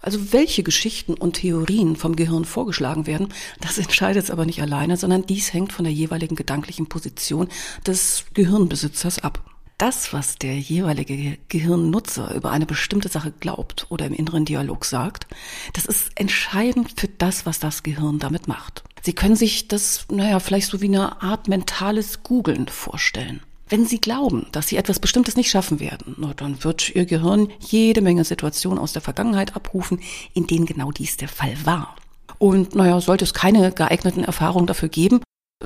Also 0.00 0.32
welche 0.32 0.62
Geschichten 0.62 1.14
und 1.14 1.34
Theorien 1.34 1.96
vom 1.96 2.16
Gehirn 2.16 2.44
vorgeschlagen 2.44 3.06
werden, 3.06 3.28
das 3.60 3.78
entscheidet 3.78 4.24
es 4.24 4.30
aber 4.30 4.46
nicht 4.46 4.62
alleine, 4.62 4.96
sondern 4.96 5.26
dies 5.26 5.52
hängt 5.52 5.72
von 5.72 5.84
der 5.84 5.92
jeweiligen 5.92 6.36
gedanklichen 6.36 6.88
Position 6.88 7.48
des 7.86 8.24
Gehirnbesitzers 8.34 9.18
ab. 9.20 9.44
Das, 9.78 10.12
was 10.12 10.36
der 10.36 10.56
jeweilige 10.56 11.38
Gehirnnutzer 11.48 12.34
über 12.34 12.50
eine 12.52 12.66
bestimmte 12.66 13.08
Sache 13.08 13.32
glaubt 13.32 13.86
oder 13.88 14.06
im 14.06 14.12
inneren 14.12 14.44
Dialog 14.44 14.84
sagt, 14.84 15.26
das 15.72 15.86
ist 15.86 16.10
entscheidend 16.14 17.00
für 17.00 17.08
das, 17.08 17.46
was 17.46 17.58
das 17.58 17.82
Gehirn 17.82 18.20
damit 18.20 18.46
macht. 18.46 18.84
Sie 19.02 19.12
können 19.12 19.34
sich 19.34 19.66
das, 19.66 20.06
naja, 20.08 20.38
vielleicht 20.38 20.68
so 20.68 20.80
wie 20.80 20.86
eine 20.86 21.20
Art 21.20 21.48
mentales 21.48 22.22
Googeln 22.22 22.68
vorstellen. 22.68 23.42
Wenn 23.72 23.86
Sie 23.86 24.02
glauben, 24.02 24.44
dass 24.52 24.68
Sie 24.68 24.76
etwas 24.76 25.00
Bestimmtes 25.00 25.34
nicht 25.34 25.48
schaffen 25.48 25.80
werden, 25.80 26.14
dann 26.36 26.62
wird 26.62 26.94
Ihr 26.94 27.06
Gehirn 27.06 27.48
jede 27.58 28.02
Menge 28.02 28.22
Situationen 28.22 28.78
aus 28.78 28.92
der 28.92 29.00
Vergangenheit 29.00 29.56
abrufen, 29.56 30.00
in 30.34 30.46
denen 30.46 30.66
genau 30.66 30.90
dies 30.90 31.16
der 31.16 31.28
Fall 31.28 31.54
war. 31.64 31.96
Und 32.36 32.74
naja, 32.74 33.00
sollte 33.00 33.24
es 33.24 33.32
keine 33.32 33.72
geeigneten 33.72 34.24
Erfahrungen 34.24 34.66
dafür 34.66 34.90
geben, 34.90 35.22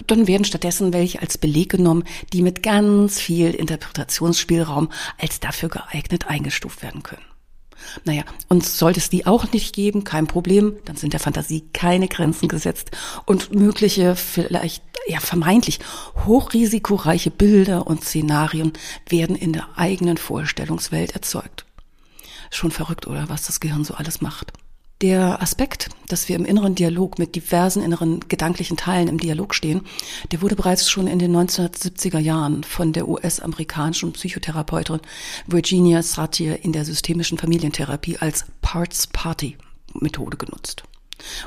dann 0.06 0.28
werden 0.28 0.44
stattdessen 0.44 0.92
welche 0.92 1.20
als 1.20 1.36
Beleg 1.36 1.68
genommen, 1.68 2.04
die 2.32 2.42
mit 2.42 2.62
ganz 2.62 3.18
viel 3.18 3.50
Interpretationsspielraum 3.50 4.88
als 5.18 5.40
dafür 5.40 5.68
geeignet 5.68 6.28
eingestuft 6.28 6.84
werden 6.84 7.02
können. 7.02 7.24
Naja, 8.04 8.24
und 8.48 8.64
sollte 8.64 9.00
es 9.00 9.10
die 9.10 9.26
auch 9.26 9.50
nicht 9.52 9.74
geben, 9.74 10.04
kein 10.04 10.26
Problem, 10.26 10.76
dann 10.84 10.96
sind 10.96 11.12
der 11.12 11.20
Fantasie 11.20 11.64
keine 11.72 12.08
Grenzen 12.08 12.48
gesetzt 12.48 12.90
und 13.24 13.54
mögliche, 13.54 14.16
vielleicht, 14.16 14.82
ja, 15.06 15.20
vermeintlich 15.20 15.78
hochrisikoreiche 16.24 17.30
Bilder 17.30 17.86
und 17.86 18.04
Szenarien 18.04 18.72
werden 19.08 19.36
in 19.36 19.52
der 19.52 19.68
eigenen 19.76 20.16
Vorstellungswelt 20.16 21.12
erzeugt. 21.12 21.64
Schon 22.50 22.70
verrückt, 22.70 23.06
oder 23.06 23.28
was 23.28 23.46
das 23.46 23.60
Gehirn 23.60 23.84
so 23.84 23.94
alles 23.94 24.20
macht. 24.20 24.52
Der 25.02 25.42
Aspekt, 25.42 25.90
dass 26.08 26.26
wir 26.30 26.36
im 26.36 26.46
inneren 26.46 26.74
Dialog 26.74 27.18
mit 27.18 27.34
diversen 27.34 27.82
inneren 27.82 28.20
gedanklichen 28.28 28.78
Teilen 28.78 29.08
im 29.08 29.18
Dialog 29.18 29.54
stehen, 29.54 29.82
der 30.32 30.40
wurde 30.40 30.56
bereits 30.56 30.88
schon 30.88 31.06
in 31.06 31.18
den 31.18 31.36
1970er 31.36 32.18
Jahren 32.18 32.64
von 32.64 32.94
der 32.94 33.06
US-amerikanischen 33.06 34.14
Psychotherapeutin 34.14 35.00
Virginia 35.46 36.02
Satir 36.02 36.64
in 36.64 36.72
der 36.72 36.86
systemischen 36.86 37.36
Familientherapie 37.36 38.16
als 38.16 38.46
Parts 38.62 39.06
Party 39.08 39.58
Methode 39.92 40.38
genutzt. 40.38 40.82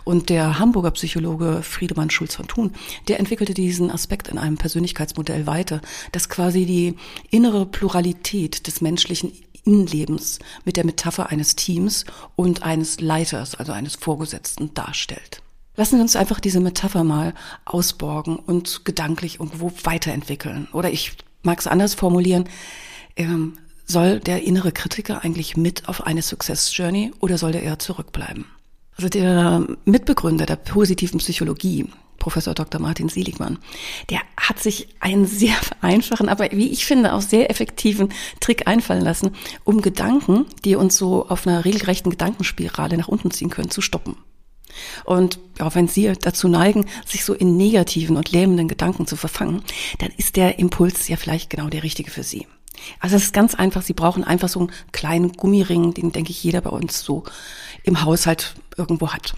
Und 0.04 0.30
der 0.30 0.60
Hamburger 0.60 0.92
Psychologe 0.92 1.62
Friedemann 1.64 2.12
Schulz 2.12 2.36
von 2.36 2.48
Thun, 2.48 2.74
der 3.08 3.20
entwickelte 3.20 3.56
diesen 3.56 3.90
Aspekt 3.90 4.28
in 4.28 4.38
einem 4.38 4.58
Persönlichkeitsmodell 4.58 5.48
weiter, 5.48 5.82
das 6.12 6.30
quasi 6.30 6.66
die 6.66 6.96
innere 7.32 7.66
Pluralität 7.66 8.68
des 8.68 8.82
menschlichen 8.82 9.32
Innenlebens 9.66 10.40
mit 10.66 10.78
der 10.78 10.86
Metapher 10.86 11.30
eines 11.30 11.56
Teams 11.56 12.06
und 12.36 12.64
eines 12.64 13.00
Leiters, 13.02 13.56
also 13.56 13.72
eines 13.72 13.96
Vorgesetzten 13.96 14.74
darstellt. 14.74 15.42
Lassen 15.76 15.96
Sie 15.96 16.02
uns 16.02 16.16
einfach 16.16 16.40
diese 16.40 16.60
Metapher 16.60 17.04
mal 17.04 17.34
ausborgen 17.66 18.36
und 18.36 18.84
gedanklich 18.84 19.40
irgendwo 19.40 19.72
weiterentwickeln. 19.84 20.68
Oder 20.74 20.92
ich 20.92 21.14
mag 21.42 21.60
es 21.60 21.68
anders 21.68 21.94
formulieren. 21.94 22.50
Ähm, 23.16 23.54
soll 23.86 24.20
der 24.20 24.44
innere 24.44 24.72
Kritiker 24.72 25.24
eigentlich 25.24 25.58
mit 25.58 25.88
auf 25.88 26.06
eine 26.06 26.22
Success 26.22 26.76
Journey 26.76 27.12
oder 27.22 27.38
soll 27.38 27.54
der 27.54 27.64
eher 27.64 27.80
zurückbleiben? 27.80 28.46
Also 28.98 29.10
der 29.10 29.66
Mitbegründer 29.86 30.46
der 30.46 30.58
positiven 30.58 31.20
Psychologie, 31.20 31.88
Professor 32.20 32.54
Dr. 32.54 32.80
Martin 32.80 33.10
Seligmann, 33.10 33.60
der 34.10 34.20
hat 34.38 34.60
sich 34.60 34.90
einen 35.00 35.26
sehr 35.26 35.56
einfachen, 35.82 36.30
aber 36.30 36.52
wie 36.52 36.70
ich 36.70 36.86
finde 36.86 37.14
auch 37.14 37.22
sehr 37.22 37.50
effektiven 37.50 38.10
Trick 38.40 38.68
einfallen 38.68 39.04
lassen, 39.04 39.32
um 39.64 39.82
Gedanken, 39.82 40.46
die 40.66 40.76
uns 40.76 40.98
so 40.98 41.28
auf 41.28 41.48
einer 41.48 41.66
regelrechten 41.66 42.12
Gedankenspirale 42.12 42.98
nach 42.98 43.08
unten 43.08 43.32
ziehen 43.32 43.50
können, 43.50 43.72
zu 43.72 43.82
stoppen. 43.82 44.18
Und 45.04 45.40
auch 45.60 45.76
wenn 45.76 45.88
Sie 45.88 46.12
dazu 46.22 46.48
neigen, 46.48 46.86
sich 47.06 47.26
so 47.26 47.34
in 47.34 47.58
negativen 47.58 48.18
und 48.18 48.32
lähmenden 48.32 48.68
Gedanken 48.68 49.08
zu 49.08 49.16
verfangen, 49.16 49.64
dann 49.98 50.12
ist 50.18 50.36
der 50.36 50.60
Impuls 50.60 51.08
ja 51.08 51.18
vielleicht 51.18 51.50
genau 51.50 51.70
der 51.70 51.84
richtige 51.84 52.12
für 52.12 52.24
Sie. 52.24 52.48
Also 53.00 53.16
es 53.16 53.26
ist 53.26 53.34
ganz 53.34 53.56
einfach, 53.56 53.82
Sie 53.82 53.94
brauchen 53.94 54.24
einfach 54.24 54.50
so 54.50 54.60
einen 54.60 54.72
kleinen 54.92 55.34
Gummiring, 55.34 55.94
den 55.94 56.12
denke 56.12 56.32
ich 56.32 56.44
jeder 56.44 56.62
bei 56.62 56.70
uns 56.70 57.02
so 57.02 57.24
im 57.84 58.04
Haushalt 58.04 58.56
irgendwo 58.78 59.10
hat. 59.10 59.34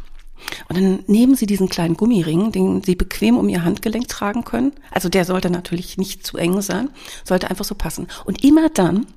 Und 0.70 0.78
dann 0.78 1.04
nehmen 1.08 1.36
Sie 1.36 1.46
diesen 1.46 1.70
kleinen 1.70 1.96
Gummiring, 1.96 2.52
den 2.52 2.84
Sie 2.84 2.96
bequem 2.96 3.38
um 3.38 3.50
Ihr 3.50 3.64
Handgelenk 3.64 4.08
tragen 4.08 4.44
können. 4.44 4.74
Also 4.92 5.10
der 5.10 5.26
sollte 5.26 5.50
natürlich 5.50 5.98
nicht 5.98 6.26
zu 6.26 6.38
eng 6.38 6.62
sein, 6.62 6.90
sollte 7.24 7.50
einfach 7.50 7.66
so 7.66 7.76
passen. 7.76 8.08
Und 8.26 8.44
immer 8.44 8.70
dann, 8.70 9.08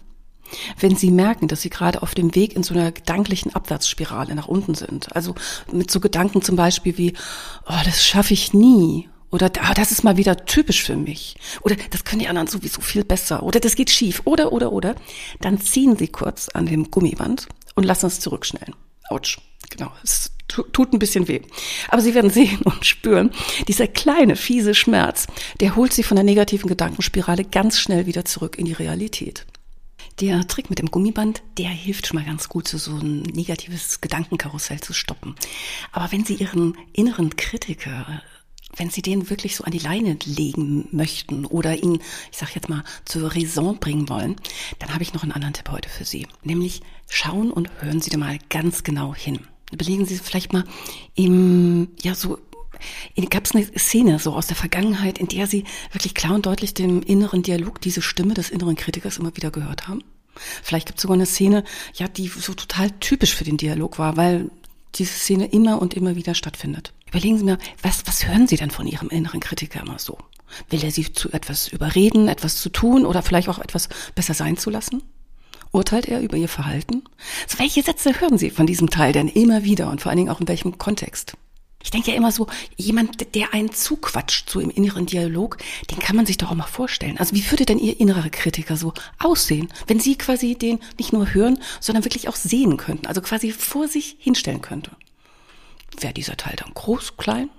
wenn 0.79 0.97
Sie 0.97 1.11
merken, 1.11 1.49
dass 1.49 1.63
Sie 1.63 1.71
gerade 1.71 2.03
auf 2.03 2.15
dem 2.15 2.35
Weg 2.35 2.55
in 2.55 2.63
so 2.63 2.75
einer 2.75 2.93
gedanklichen 2.93 3.55
Abwärtsspirale 3.55 4.35
nach 4.35 4.49
unten 4.49 4.75
sind, 4.75 5.15
also 5.15 5.35
mit 5.73 5.91
so 5.91 6.01
Gedanken 6.01 6.43
zum 6.43 6.57
Beispiel 6.57 6.99
wie, 6.99 7.15
oh, 7.67 7.81
das 7.85 8.05
schaffe 8.05 8.35
ich 8.35 8.53
nie 8.53 9.09
oder 9.35 9.51
ah, 9.63 9.75
das 9.75 9.91
ist 9.91 10.05
mal 10.05 10.17
wieder 10.17 10.47
typisch 10.47 10.85
für 10.85 10.95
mich. 10.95 11.35
Oder 11.63 11.75
das 11.91 12.05
können 12.05 12.21
die 12.21 12.29
anderen 12.29 12.47
sowieso 12.47 12.81
viel 12.81 13.03
besser. 13.03 13.43
Oder 13.43 13.59
das 13.59 13.75
geht 13.75 13.91
schief. 13.91 14.23
Oder, 14.27 14.53
oder, 14.53 14.71
oder. 14.71 14.95
Dann 15.41 15.61
ziehen 15.61 15.97
Sie 15.97 16.07
kurz 16.07 16.49
an 16.51 16.67
dem 16.67 16.93
Gummiband 16.93 17.49
und 17.75 17.83
lassen 17.83 18.07
es 18.07 18.21
zurückschnellen. 18.21 18.77
Autsch. 19.09 19.41
Genau. 19.77 19.93
Es 20.03 20.31
tut 20.49 20.93
ein 20.93 20.99
bisschen 20.99 21.27
weh. 21.29 21.41
Aber 21.89 22.01
Sie 22.01 22.15
werden 22.15 22.31
sehen 22.31 22.61
und 22.65 22.85
spüren, 22.87 23.31
dieser 23.69 23.89
kleine, 23.89 24.37
fiese 24.37 24.75
Schmerz, 24.75 25.27
der 25.61 25.77
holt 25.77 25.93
Sie 25.93 26.03
von 26.03 26.17
der 26.17 26.25
negativen 26.25 26.69
Gedankenspirale 26.69 27.45
ganz 27.45 27.79
schnell 27.79 28.07
wieder 28.07 28.25
zurück 28.25 28.59
in 28.59 28.67
die 28.67 28.73
Realität. 28.73 29.47
Der 30.21 30.47
Trick 30.47 30.71
mit 30.71 30.79
dem 30.79 30.93
Gummiband, 30.93 31.43
der 31.59 31.71
hilft 31.71 32.07
schon 32.07 32.19
mal 32.19 32.25
ganz 32.25 32.49
gut, 32.49 32.69
so, 32.69 32.93
ein 32.93 33.23
negatives 33.23 34.01
Gedankenkarussell 34.01 34.81
zu 34.81 34.93
stoppen. 34.93 35.35
Aber 35.91 36.13
wenn 36.13 36.25
Sie 36.25 36.35
Ihren 36.35 36.77
inneren 36.93 37.35
Kritiker 37.35 38.23
wenn 38.77 38.91
Sie 38.91 39.03
den 39.03 39.31
wirklich 39.31 39.57
so 39.57 39.65
an 39.65 39.71
die 39.71 39.79
Leine 39.79 40.19
legen 40.25 40.89
möchten 40.91 41.47
oder 41.47 41.83
ihn, 41.83 42.01
ich 42.33 42.39
sag 42.39 42.55
jetzt 42.55 42.69
mal, 42.69 42.83
zur 43.05 43.35
Raison 43.35 43.79
bringen 43.79 44.09
wollen, 44.09 44.37
dann 44.79 44.93
habe 44.93 45.03
ich 45.03 45.15
noch 45.15 45.23
einen 45.23 45.33
anderen 45.33 45.55
Tipp 45.55 45.71
heute 45.71 45.89
für 45.89 46.05
Sie. 46.05 46.27
Nämlich 46.43 46.81
schauen 47.09 47.53
und 47.53 47.71
hören 47.81 48.01
Sie 48.01 48.11
da 48.11 48.19
mal 48.19 48.39
ganz 48.51 48.83
genau 48.83 49.15
hin. 49.15 49.47
Belegen 49.77 50.07
Sie 50.07 50.17
vielleicht 50.17 50.53
mal 50.53 50.65
im, 51.15 51.89
ja, 52.03 52.15
so 52.15 52.39
Gab 53.31 53.45
es 53.45 53.55
eine 53.55 53.67
Szene 53.79 54.19
so 54.19 54.35
aus 54.35 54.47
der 54.47 54.57
Vergangenheit, 54.57 55.19
in 55.19 55.29
der 55.29 55.47
Sie 55.47 55.65
wirklich 55.93 56.15
klar 56.15 56.35
und 56.35 56.47
deutlich 56.47 56.75
den 56.75 57.03
inneren 57.03 57.43
Dialog, 57.43 57.81
diese 57.81 58.03
Stimme 58.03 58.35
des 58.35 58.51
inneren 58.51 58.77
Kritikers 58.77 59.19
immer 59.19 59.37
wieder 59.37 59.51
gehört 59.51 59.89
haben? 59.89 60.03
Vielleicht 60.63 60.87
gibt 60.87 60.99
es 60.99 61.03
sogar 61.03 61.15
eine 61.15 61.27
Szene, 61.27 61.65
ja, 61.95 62.09
die 62.09 62.29
so 62.29 62.55
total 62.55 62.91
typisch 63.01 63.35
für 63.35 63.45
den 63.45 63.57
Dialog 63.57 63.99
war, 63.99 64.17
weil 64.17 64.51
diese 64.97 65.13
Szene 65.13 65.47
immer 65.47 65.81
und 65.81 65.95
immer 65.95 66.17
wieder 66.17 66.35
stattfindet. 66.35 66.93
Überlegen 67.09 67.39
Sie 67.39 67.45
mir, 67.45 67.59
was, 67.83 68.07
was 68.07 68.27
hören 68.27 68.49
Sie 68.49 68.57
denn 68.57 68.71
von 68.71 68.87
Ihrem 68.87 69.09
inneren 69.09 69.41
Kritiker 69.41 69.81
immer 69.81 69.99
so? 69.99 70.19
Will 70.71 70.85
er 70.85 70.91
Sie 70.91 71.13
zu 71.13 71.33
etwas 71.33 71.69
überreden, 71.69 72.29
etwas 72.29 72.61
zu 72.61 72.69
tun 72.69 73.07
oder 73.07 73.23
vielleicht 73.23 73.49
auch 73.49 73.59
etwas 73.59 73.89
besser 74.15 74.35
sein 74.35 74.57
zu 74.57 74.71
lassen? 74.71 75.03
Urteilt 75.75 76.07
er 76.07 76.21
über 76.21 76.37
Ihr 76.37 76.49
Verhalten? 76.49 77.03
So, 77.49 77.59
welche 77.59 77.83
Sätze 77.83 78.21
hören 78.21 78.39
Sie 78.39 78.51
von 78.51 78.65
diesem 78.65 78.91
Teil 78.91 79.13
denn 79.13 79.27
immer 79.27 79.65
wieder 79.65 79.91
und 79.91 80.01
vor 80.01 80.11
allen 80.11 80.19
Dingen 80.19 80.31
auch 80.31 80.41
in 80.41 80.47
welchem 80.47 80.79
Kontext? 80.79 81.37
Ich 81.83 81.91
denke 81.91 82.13
ja 82.13 82.17
immer 82.17 82.31
so, 82.31 82.47
jemand, 82.77 83.35
der 83.35 83.53
einen 83.53 83.73
zuquatscht, 83.73 84.49
so 84.49 84.61
im 84.61 84.71
inneren 84.71 85.07
Dialog, 85.07 85.59
den 85.91 85.99
kann 85.99 86.15
man 86.15 86.27
sich 86.27 86.37
doch 86.39 86.53
auch 86.53 86.55
mal 86.55 86.63
vorstellen. 86.63 87.19
Also 87.19 87.35
wie 87.35 87.51
würde 87.51 87.67
denn 87.67 87.81
Ihr 87.81 87.99
innerer 87.99 88.31
Kritiker 88.31 88.77
so 88.77 88.93
aussehen, 89.19 89.69
wenn 89.89 89.99
Sie 89.99 90.17
quasi 90.17 90.55
den 90.55 90.79
nicht 90.97 91.13
nur 91.13 91.35
hören, 91.35 91.59
sondern 91.81 92.05
wirklich 92.05 92.29
auch 92.29 92.37
sehen 92.37 92.77
könnten, 92.77 93.09
also 93.09 93.21
quasi 93.21 93.51
vor 93.51 93.89
sich 93.89 94.17
hinstellen 94.21 94.63
könnte? 94.63 94.93
Wäre 95.99 96.15
dieser 96.15 96.37
Teil 96.37 96.55
dann 96.55 96.73
groß, 96.73 97.17
klein, 97.17 97.51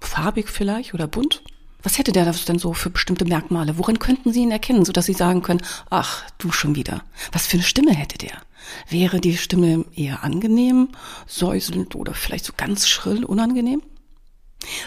farbig 0.00 0.50
vielleicht 0.50 0.92
oder 0.92 1.06
bunt? 1.06 1.42
Was 1.82 1.98
hätte 1.98 2.12
der 2.12 2.24
das 2.24 2.44
denn 2.44 2.58
so 2.58 2.74
für 2.74 2.90
bestimmte 2.90 3.24
Merkmale? 3.24 3.78
Worin 3.78 3.98
könnten 3.98 4.32
Sie 4.32 4.40
ihn 4.40 4.50
erkennen, 4.50 4.84
sodass 4.84 5.06
Sie 5.06 5.12
sagen 5.12 5.42
können, 5.42 5.62
ach, 5.90 6.24
du 6.38 6.50
schon 6.50 6.74
wieder. 6.74 7.02
Was 7.32 7.46
für 7.46 7.56
eine 7.56 7.62
Stimme 7.62 7.94
hätte 7.94 8.18
der? 8.18 8.42
Wäre 8.88 9.20
die 9.20 9.36
Stimme 9.36 9.84
eher 9.94 10.24
angenehm, 10.24 10.88
säuselnd 11.26 11.94
oder 11.94 12.14
vielleicht 12.14 12.44
so 12.44 12.52
ganz 12.56 12.88
schrill, 12.88 13.24
unangenehm? 13.24 13.82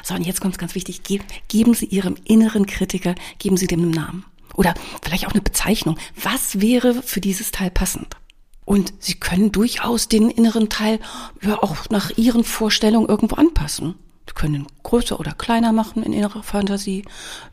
So, 0.03 0.15
und 0.15 0.23
jetzt 0.23 0.41
kommt 0.41 0.55
es 0.55 0.59
ganz 0.59 0.75
wichtig, 0.75 1.01
geben 1.47 1.73
Sie 1.73 1.85
Ihrem 1.85 2.15
inneren 2.25 2.65
Kritiker, 2.65 3.15
geben 3.39 3.57
Sie 3.57 3.67
dem 3.67 3.81
einen 3.81 3.91
Namen. 3.91 4.25
Oder 4.55 4.73
vielleicht 5.01 5.27
auch 5.27 5.31
eine 5.31 5.41
Bezeichnung. 5.41 5.97
Was 6.21 6.59
wäre 6.59 7.01
für 7.01 7.21
dieses 7.21 7.51
Teil 7.51 7.71
passend? 7.71 8.17
Und 8.65 8.93
sie 8.99 9.15
können 9.15 9.51
durchaus 9.51 10.07
den 10.07 10.29
inneren 10.29 10.69
Teil 10.69 10.99
ja 11.41 11.61
auch 11.61 11.89
nach 11.89 12.11
ihren 12.17 12.43
Vorstellungen 12.43 13.07
irgendwo 13.09 13.35
anpassen. 13.35 13.95
Sie 14.27 14.33
können 14.33 14.55
ihn 14.55 14.67
größer 14.83 15.19
oder 15.19 15.33
kleiner 15.33 15.71
machen 15.71 16.03
in 16.03 16.13
ihrer 16.13 16.43
Fantasie. 16.43 17.05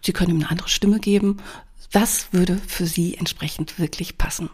Sie 0.03 0.13
können 0.13 0.31
ihm 0.31 0.41
eine 0.41 0.51
andere 0.51 0.69
Stimme 0.69 1.01
geben. 1.01 1.39
Was 1.93 2.33
würde 2.33 2.61
für 2.67 2.87
Sie 2.87 3.17
entsprechend 3.17 3.79
wirklich 3.79 4.19
passen? 4.19 4.51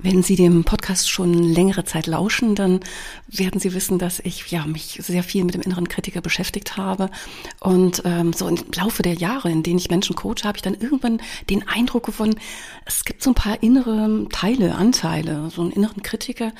Wenn 0.00 0.22
Sie 0.22 0.36
dem 0.36 0.62
Podcast 0.62 1.10
schon 1.10 1.34
längere 1.34 1.84
Zeit 1.84 2.06
lauschen, 2.06 2.54
dann 2.54 2.80
werden 3.26 3.60
Sie 3.60 3.74
wissen, 3.74 3.98
dass 3.98 4.20
ich 4.20 4.48
ja 4.48 4.64
mich 4.64 5.00
sehr 5.02 5.24
viel 5.24 5.42
mit 5.42 5.54
dem 5.54 5.62
inneren 5.62 5.88
Kritiker 5.88 6.20
beschäftigt 6.20 6.76
habe. 6.76 7.10
Und 7.58 8.02
ähm, 8.04 8.32
so 8.32 8.46
im 8.46 8.58
Laufe 8.76 9.02
der 9.02 9.14
Jahre, 9.14 9.50
in 9.50 9.64
denen 9.64 9.78
ich 9.78 9.90
Menschen 9.90 10.14
coache, 10.14 10.44
habe 10.44 10.56
ich 10.56 10.62
dann 10.62 10.74
irgendwann 10.74 11.20
den 11.50 11.66
Eindruck 11.66 12.06
gewonnen, 12.06 12.38
es 12.84 13.04
gibt 13.04 13.24
so 13.24 13.30
ein 13.30 13.34
paar 13.34 13.60
innere 13.60 14.28
Teile, 14.30 14.76
Anteile, 14.76 15.50
so 15.50 15.62
einen 15.62 15.72
inneren 15.72 16.04
Kritiker, 16.04 16.52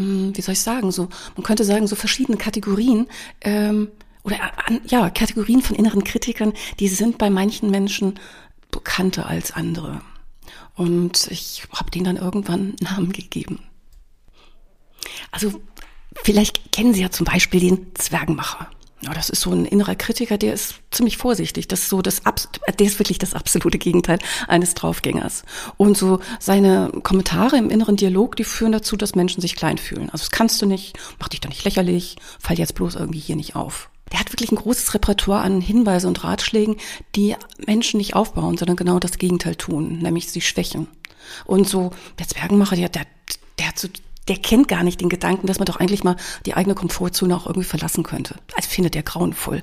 wie 0.00 0.40
soll 0.40 0.52
ich 0.52 0.60
sagen, 0.60 0.90
so, 0.92 1.08
man 1.36 1.44
könnte 1.44 1.64
sagen, 1.64 1.86
so 1.86 1.96
verschiedene 1.96 2.38
Kategorien. 2.38 3.06
Ähm, 3.40 3.88
oder 4.22 4.36
äh, 4.68 4.80
ja, 4.86 5.10
Kategorien 5.10 5.62
von 5.62 5.76
inneren 5.76 6.04
Kritikern, 6.04 6.52
die 6.78 6.88
sind 6.88 7.18
bei 7.18 7.30
manchen 7.30 7.70
Menschen 7.70 8.18
bekannter 8.70 9.26
als 9.26 9.52
andere. 9.52 10.02
Und 10.74 11.28
ich 11.30 11.64
habe 11.74 11.90
denen 11.90 12.04
dann 12.04 12.16
irgendwann 12.16 12.74
Namen 12.80 13.12
gegeben. 13.12 13.60
Also 15.30 15.60
vielleicht 16.22 16.72
kennen 16.72 16.94
Sie 16.94 17.02
ja 17.02 17.10
zum 17.10 17.26
Beispiel 17.26 17.60
den 17.60 17.94
Zwergenmacher. 17.94 18.70
Ja, 19.02 19.14
das 19.14 19.30
ist 19.30 19.40
so 19.40 19.50
ein 19.50 19.64
innerer 19.64 19.94
Kritiker, 19.94 20.36
der 20.36 20.52
ist 20.52 20.74
ziemlich 20.90 21.16
vorsichtig. 21.16 21.68
Das 21.68 21.80
ist 21.80 21.88
so 21.88 22.02
das, 22.02 22.20
der 22.78 22.86
ist 22.86 22.98
wirklich 22.98 23.18
das 23.18 23.32
absolute 23.32 23.78
Gegenteil 23.78 24.18
eines 24.46 24.74
Draufgängers. 24.74 25.44
Und 25.78 25.96
so 25.96 26.20
seine 26.38 26.90
Kommentare 27.02 27.56
im 27.56 27.70
inneren 27.70 27.96
Dialog, 27.96 28.36
die 28.36 28.44
führen 28.44 28.72
dazu, 28.72 28.96
dass 28.96 29.14
Menschen 29.14 29.40
sich 29.40 29.56
klein 29.56 29.78
fühlen. 29.78 30.10
Also 30.10 30.24
das 30.24 30.30
kannst 30.30 30.60
du 30.60 30.66
nicht, 30.66 30.98
mach 31.18 31.28
dich 31.28 31.40
doch 31.40 31.48
nicht 31.48 31.64
lächerlich, 31.64 32.16
fall 32.38 32.58
jetzt 32.58 32.74
bloß 32.74 32.94
irgendwie 32.96 33.20
hier 33.20 33.36
nicht 33.36 33.56
auf 33.56 33.88
der 34.10 34.18
hat 34.18 34.32
wirklich 34.32 34.50
ein 34.50 34.56
großes 34.56 34.94
Repertoire 34.94 35.42
an 35.42 35.60
Hinweisen 35.60 36.08
und 36.08 36.24
Ratschlägen, 36.24 36.76
die 37.14 37.36
Menschen 37.64 37.98
nicht 37.98 38.14
aufbauen, 38.14 38.56
sondern 38.56 38.76
genau 38.76 38.98
das 38.98 39.18
Gegenteil 39.18 39.54
tun, 39.54 39.98
nämlich 39.98 40.30
sie 40.30 40.40
schwächen. 40.40 40.88
Und 41.44 41.68
so 41.68 41.90
der 42.18 42.26
Zwergenmacher, 42.26 42.76
der, 42.76 42.88
der, 42.88 43.06
der 43.58 43.68
hat 43.68 43.78
so 43.78 43.88
der 44.30 44.38
kennt 44.38 44.68
gar 44.68 44.84
nicht 44.84 45.00
den 45.00 45.08
Gedanken, 45.08 45.48
dass 45.48 45.58
man 45.58 45.66
doch 45.66 45.80
eigentlich 45.80 46.04
mal 46.04 46.14
die 46.46 46.54
eigene 46.54 46.76
Komfortzone 46.76 47.36
auch 47.36 47.46
irgendwie 47.46 47.66
verlassen 47.66 48.04
könnte. 48.04 48.36
Also 48.54 48.68
findet 48.68 48.94
er 48.94 49.02
grauenvoll. 49.02 49.60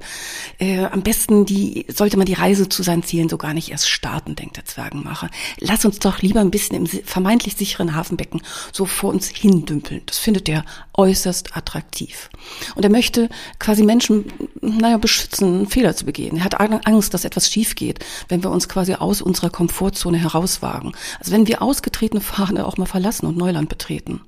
Äh, 0.59 0.83
am 0.83 1.03
besten 1.03 1.45
die, 1.45 1.85
sollte 1.87 2.17
man 2.17 2.25
die 2.25 2.33
Reise 2.33 2.67
zu 2.67 2.83
seinen 2.83 3.01
Zielen 3.01 3.29
so 3.29 3.37
gar 3.37 3.53
nicht 3.53 3.71
erst 3.71 3.89
starten, 3.89 4.35
denkt 4.35 4.57
der 4.57 4.65
Zwergenmacher. 4.65 5.29
Lass 5.59 5.85
uns 5.85 5.99
doch 5.99 6.21
lieber 6.21 6.41
ein 6.41 6.51
bisschen 6.51 6.75
im 6.75 6.85
vermeintlich 6.85 7.55
sicheren 7.55 7.95
Hafenbecken 7.95 8.41
so 8.73 8.85
vor 8.85 9.11
uns 9.11 9.29
hindümpeln. 9.29 10.01
Das 10.05 10.17
findet 10.17 10.49
er 10.49 10.65
äußerst 10.95 11.55
attraktiv. 11.55 12.29
Und 12.75 12.83
er 12.83 12.91
möchte 12.91 13.29
quasi 13.59 13.83
Menschen, 13.83 14.25
naja, 14.59 14.97
beschützen, 14.97 15.67
Fehler 15.67 15.95
zu 15.95 16.03
begehen. 16.03 16.39
Er 16.39 16.43
hat 16.43 16.59
Angst, 16.59 17.13
dass 17.13 17.23
etwas 17.23 17.49
schief 17.49 17.75
geht, 17.75 17.99
wenn 18.27 18.43
wir 18.43 18.51
uns 18.51 18.67
quasi 18.67 18.95
aus 18.95 19.21
unserer 19.21 19.49
Komfortzone 19.49 20.17
herauswagen. 20.17 20.91
Also 21.19 21.31
wenn 21.31 21.47
wir 21.47 21.61
ausgetretene 21.61 22.19
Pfade 22.19 22.65
auch 22.65 22.75
mal 22.75 22.85
verlassen 22.85 23.27
und 23.27 23.37
Neuland 23.37 23.69
betreten. 23.69 24.19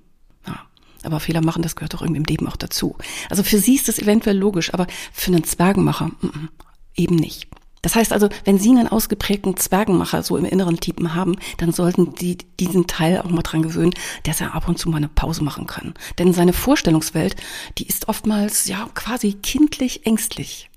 Aber 1.03 1.19
Fehler 1.19 1.41
machen, 1.41 1.61
das 1.61 1.75
gehört 1.75 1.93
doch 1.93 2.01
irgendwie 2.01 2.19
im 2.19 2.25
Leben 2.25 2.47
auch 2.47 2.57
dazu. 2.57 2.97
Also 3.29 3.43
für 3.43 3.59
sie 3.59 3.75
ist 3.75 3.87
das 3.87 3.99
eventuell 3.99 4.37
logisch, 4.37 4.73
aber 4.73 4.87
für 5.13 5.31
einen 5.31 5.43
Zwergenmacher 5.43 6.07
mm, 6.07 6.25
mm, 6.25 6.49
eben 6.95 7.15
nicht. 7.15 7.47
Das 7.81 7.95
heißt 7.95 8.11
also, 8.11 8.29
wenn 8.43 8.57
Sie 8.57 8.69
einen 8.71 8.87
ausgeprägten 8.87 9.55
Zwergenmacher 9.55 10.21
so 10.23 10.35
im 10.35 10.45
inneren 10.45 10.79
Typen 10.79 11.15
haben, 11.15 11.37
dann 11.57 11.71
sollten 11.71 12.13
Sie 12.17 12.37
diesen 12.59 12.87
Teil 12.87 13.19
auch 13.19 13.29
mal 13.29 13.41
dran 13.41 13.61
gewöhnen, 13.61 13.93
dass 14.23 14.41
er 14.41 14.53
ab 14.53 14.67
und 14.67 14.77
zu 14.77 14.89
mal 14.89 14.97
eine 14.97 15.07
Pause 15.07 15.43
machen 15.43 15.65
kann. 15.65 15.93
Denn 16.17 16.33
seine 16.33 16.53
Vorstellungswelt, 16.53 17.35
die 17.77 17.87
ist 17.87 18.09
oftmals 18.09 18.67
ja 18.67 18.89
quasi 18.93 19.33
kindlich 19.33 20.05
ängstlich. 20.05 20.69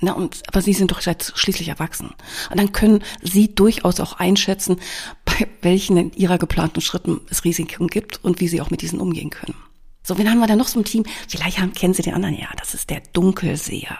Na, 0.00 0.12
und, 0.12 0.42
aber 0.46 0.62
Sie 0.62 0.72
sind 0.72 0.92
doch 0.92 1.00
schließlich 1.00 1.68
erwachsen. 1.68 2.10
Und 2.50 2.58
dann 2.58 2.72
können 2.72 3.02
Sie 3.22 3.54
durchaus 3.54 4.00
auch 4.00 4.14
einschätzen, 4.14 4.78
bei 5.24 5.48
welchen 5.62 6.12
Ihrer 6.12 6.38
geplanten 6.38 6.80
Schritten 6.80 7.20
es 7.30 7.44
Risiken 7.44 7.88
gibt 7.88 8.24
und 8.24 8.40
wie 8.40 8.48
Sie 8.48 8.60
auch 8.60 8.70
mit 8.70 8.82
diesen 8.82 9.00
umgehen 9.00 9.30
können. 9.30 9.54
So, 10.08 10.16
wen 10.16 10.30
haben 10.30 10.38
wir 10.38 10.46
da 10.46 10.56
noch 10.56 10.68
so 10.68 10.78
im 10.78 10.86
Team? 10.86 11.04
Vielleicht 11.28 11.58
haben, 11.60 11.74
kennen 11.74 11.92
Sie 11.92 12.00
den 12.00 12.14
anderen. 12.14 12.34
Ja, 12.34 12.48
das 12.56 12.72
ist 12.72 12.88
der 12.88 13.02
Dunkelseher. 13.12 13.98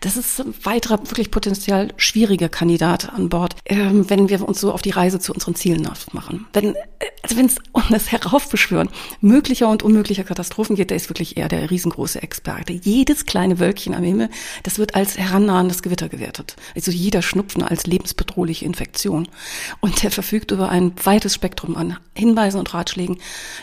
Das 0.00 0.16
ist 0.16 0.40
ein 0.40 0.54
weiterer 0.62 0.98
wirklich 1.10 1.30
potenziell 1.30 1.92
schwieriger 1.96 2.48
Kandidat 2.48 3.12
an 3.12 3.28
Bord, 3.28 3.56
ähm, 3.66 4.08
wenn 4.08 4.28
wir 4.28 4.46
uns 4.46 4.60
so 4.60 4.72
auf 4.72 4.82
die 4.82 4.90
Reise 4.90 5.18
zu 5.18 5.32
unseren 5.32 5.54
Zielen 5.54 5.88
machen. 6.12 6.46
Wenn, 6.52 6.74
äh, 6.74 6.78
also 7.22 7.36
wenn 7.36 7.46
es 7.46 7.56
um 7.72 7.82
das 7.90 8.12
Heraufbeschwören 8.12 8.88
möglicher 9.20 9.68
und 9.68 9.82
unmöglicher 9.82 10.24
Katastrophen 10.24 10.76
geht, 10.76 10.90
der 10.90 10.96
ist 10.96 11.10
wirklich 11.10 11.36
eher 11.36 11.48
der 11.48 11.70
riesengroße 11.70 12.22
Experte. 12.22 12.72
Jedes 12.72 13.26
kleine 13.26 13.58
Wölkchen 13.58 13.94
am 13.94 14.04
Himmel, 14.04 14.30
das 14.62 14.78
wird 14.78 14.94
als 14.94 15.18
herannahendes 15.18 15.82
Gewitter 15.82 16.08
gewertet. 16.08 16.56
Also 16.74 16.90
jeder 16.90 17.22
Schnupfen 17.22 17.62
als 17.62 17.86
lebensbedrohliche 17.86 18.64
Infektion. 18.64 19.28
Und 19.80 20.02
der 20.02 20.10
verfügt 20.10 20.50
über 20.50 20.68
ein 20.68 20.92
weites 21.02 21.34
Spektrum 21.34 21.76
an 21.76 21.96
Hinweisen 22.14 22.58
und 22.58 22.72
Ratschlägen, 22.74 23.18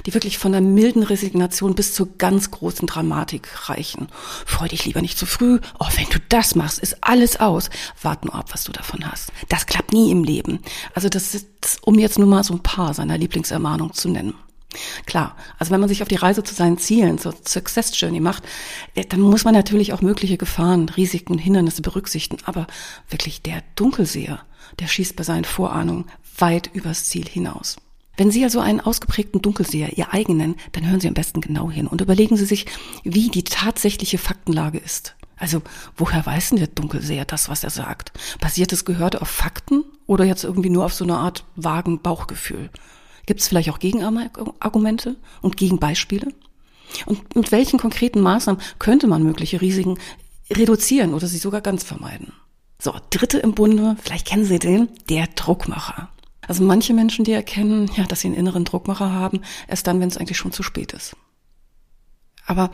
die 0.05 0.13
wirklich 0.13 0.37
von 0.37 0.51
der 0.51 0.61
milden 0.61 1.03
Resignation 1.03 1.75
bis 1.75 1.93
zur 1.93 2.09
ganz 2.17 2.51
großen 2.51 2.87
Dramatik 2.87 3.69
reichen. 3.69 4.07
Freu 4.45 4.67
dich 4.67 4.85
lieber 4.85 5.01
nicht 5.01 5.17
zu 5.17 5.25
früh. 5.25 5.59
Oh, 5.79 5.85
wenn 5.97 6.09
du 6.09 6.19
das 6.29 6.55
machst, 6.55 6.79
ist 6.79 7.03
alles 7.03 7.39
aus. 7.39 7.69
Wart 8.01 8.25
nur 8.25 8.35
ab, 8.35 8.49
was 8.51 8.63
du 8.63 8.71
davon 8.71 9.09
hast. 9.09 9.31
Das 9.49 9.65
klappt 9.65 9.93
nie 9.93 10.11
im 10.11 10.23
Leben. 10.23 10.59
Also 10.93 11.09
das 11.09 11.35
ist, 11.35 11.47
um 11.81 11.97
jetzt 11.99 12.19
nur 12.19 12.27
mal 12.27 12.43
so 12.43 12.53
ein 12.53 12.63
paar 12.63 12.93
seiner 12.93 13.17
Lieblingsermahnungen 13.17 13.93
zu 13.93 14.09
nennen. 14.09 14.33
Klar, 15.05 15.35
also 15.59 15.71
wenn 15.71 15.81
man 15.81 15.89
sich 15.89 16.01
auf 16.01 16.07
die 16.07 16.15
Reise 16.15 16.43
zu 16.43 16.55
seinen 16.55 16.77
Zielen, 16.77 17.17
zur 17.17 17.35
Success 17.45 17.91
Journey 17.99 18.21
macht, 18.21 18.43
äh, 18.95 19.05
dann 19.05 19.19
muss 19.19 19.43
man 19.43 19.53
natürlich 19.53 19.91
auch 19.91 20.01
mögliche 20.01 20.37
Gefahren, 20.37 20.87
Risiken 20.89 21.37
Hindernisse 21.37 21.81
berücksichtigen. 21.81 22.41
Aber 22.45 22.67
wirklich 23.09 23.41
der 23.41 23.63
Dunkelseher, 23.75 24.39
der 24.79 24.87
schießt 24.87 25.15
bei 25.15 25.23
seinen 25.23 25.43
Vorahnungen 25.43 26.05
weit 26.37 26.69
übers 26.73 27.05
Ziel 27.05 27.27
hinaus. 27.27 27.77
Wenn 28.17 28.31
Sie 28.31 28.43
also 28.43 28.59
einen 28.59 28.81
ausgeprägten 28.81 29.41
Dunkelseher 29.41 29.97
Ihr 29.97 30.13
eigen 30.13 30.37
nennen, 30.37 30.55
dann 30.73 30.87
hören 30.87 30.99
Sie 30.99 31.07
am 31.07 31.13
besten 31.13 31.41
genau 31.41 31.71
hin 31.71 31.87
und 31.87 32.01
überlegen 32.01 32.37
Sie 32.37 32.45
sich, 32.45 32.65
wie 33.03 33.29
die 33.29 33.43
tatsächliche 33.43 34.17
Faktenlage 34.17 34.77
ist. 34.77 35.15
Also, 35.41 35.63
woher 35.97 36.23
weiß 36.23 36.49
denn 36.49 36.59
der 36.59 36.67
Dunkelseher 36.67 37.25
das, 37.25 37.49
was 37.49 37.63
er 37.63 37.71
sagt? 37.71 38.11
Basiert 38.39 38.71
das 38.71 38.85
Gehörte 38.85 39.23
auf 39.23 39.27
Fakten 39.27 39.83
oder 40.05 40.23
jetzt 40.23 40.43
irgendwie 40.43 40.69
nur 40.69 40.85
auf 40.85 40.93
so 40.93 41.03
eine 41.03 41.17
Art 41.17 41.45
vagen 41.55 41.99
Bauchgefühl? 41.99 42.69
Gibt 43.25 43.39
es 43.39 43.47
vielleicht 43.47 43.71
auch 43.71 43.79
Gegenargumente 43.79 45.15
und 45.41 45.57
Gegenbeispiele? 45.57 46.27
Und 47.07 47.35
mit 47.35 47.51
welchen 47.51 47.79
konkreten 47.79 48.21
Maßnahmen 48.21 48.61
könnte 48.77 49.07
man 49.07 49.23
mögliche 49.23 49.61
Risiken 49.61 49.97
reduzieren 50.51 51.15
oder 51.15 51.25
sie 51.25 51.39
sogar 51.39 51.61
ganz 51.61 51.83
vermeiden? 51.83 52.33
So, 52.77 52.93
dritte 53.09 53.39
im 53.39 53.55
Bunde, 53.55 53.97
vielleicht 53.99 54.27
kennen 54.27 54.45
Sie 54.45 54.59
den, 54.59 54.89
der 55.09 55.25
Druckmacher. 55.25 56.09
Also 56.47 56.63
manche 56.63 56.93
Menschen, 56.93 57.25
die 57.25 57.31
erkennen, 57.31 57.89
ja, 57.95 58.03
dass 58.03 58.21
sie 58.21 58.27
einen 58.27 58.37
inneren 58.37 58.63
Druckmacher 58.63 59.11
haben, 59.11 59.41
erst 59.67 59.87
dann, 59.87 59.99
wenn 60.01 60.09
es 60.09 60.17
eigentlich 60.17 60.37
schon 60.37 60.51
zu 60.51 60.61
spät 60.61 60.93
ist. 60.93 61.15
Aber 62.45 62.69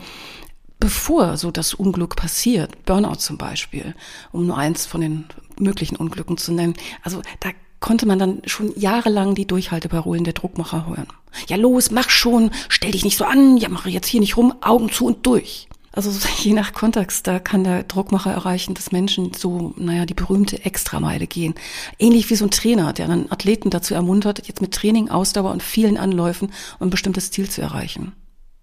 bevor 0.80 1.36
so 1.36 1.50
das 1.50 1.74
Unglück 1.74 2.16
passiert, 2.16 2.84
Burnout 2.84 3.16
zum 3.16 3.38
Beispiel, 3.38 3.94
um 4.32 4.46
nur 4.46 4.56
eins 4.56 4.86
von 4.86 5.00
den 5.00 5.26
möglichen 5.58 5.96
Unglücken 5.96 6.36
zu 6.36 6.52
nennen, 6.52 6.74
also 7.02 7.22
da 7.40 7.50
konnte 7.80 8.06
man 8.06 8.18
dann 8.18 8.42
schon 8.46 8.72
jahrelang 8.78 9.34
die 9.34 9.46
Durchhalteparolen 9.46 10.24
der 10.24 10.32
Druckmacher 10.32 10.86
hören. 10.86 11.06
Ja 11.48 11.56
los, 11.56 11.90
mach 11.90 12.10
schon, 12.10 12.50
stell 12.68 12.92
dich 12.92 13.04
nicht 13.04 13.16
so 13.16 13.24
an, 13.24 13.56
ja 13.56 13.68
mache 13.68 13.90
jetzt 13.90 14.08
hier 14.08 14.20
nicht 14.20 14.36
rum, 14.36 14.54
Augen 14.60 14.90
zu 14.90 15.06
und 15.06 15.24
durch. 15.26 15.68
Also 15.92 16.10
je 16.42 16.52
nach 16.52 16.72
Kontext, 16.72 17.26
da 17.26 17.38
kann 17.38 17.64
der 17.64 17.82
Druckmacher 17.84 18.32
erreichen, 18.32 18.74
dass 18.74 18.92
Menschen 18.92 19.32
so, 19.34 19.74
naja, 19.76 20.06
die 20.06 20.14
berühmte 20.14 20.64
Extrameile 20.64 21.26
gehen. 21.26 21.54
Ähnlich 21.98 22.30
wie 22.30 22.36
so 22.36 22.44
ein 22.44 22.50
Trainer, 22.50 22.92
der 22.92 23.08
dann 23.08 23.30
Athleten 23.30 23.70
dazu 23.70 23.94
ermuntert, 23.94 24.46
jetzt 24.46 24.60
mit 24.60 24.72
Training, 24.72 25.08
Ausdauer 25.08 25.50
und 25.50 25.62
vielen 25.62 25.96
Anläufen 25.96 26.52
ein 26.80 26.90
bestimmtes 26.90 27.30
Ziel 27.30 27.48
zu 27.48 27.62
erreichen. 27.62 28.12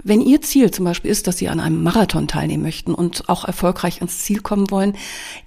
Wenn 0.07 0.21
Ihr 0.21 0.39
Ziel 0.39 0.69
zum 0.69 0.85
Beispiel 0.85 1.09
ist, 1.09 1.25
dass 1.25 1.39
Sie 1.39 1.49
an 1.49 1.59
einem 1.59 1.81
Marathon 1.81 2.27
teilnehmen 2.27 2.61
möchten 2.61 2.93
und 2.93 3.27
auch 3.27 3.43
erfolgreich 3.43 4.01
ins 4.01 4.19
Ziel 4.19 4.39
kommen 4.39 4.69
wollen, 4.69 4.95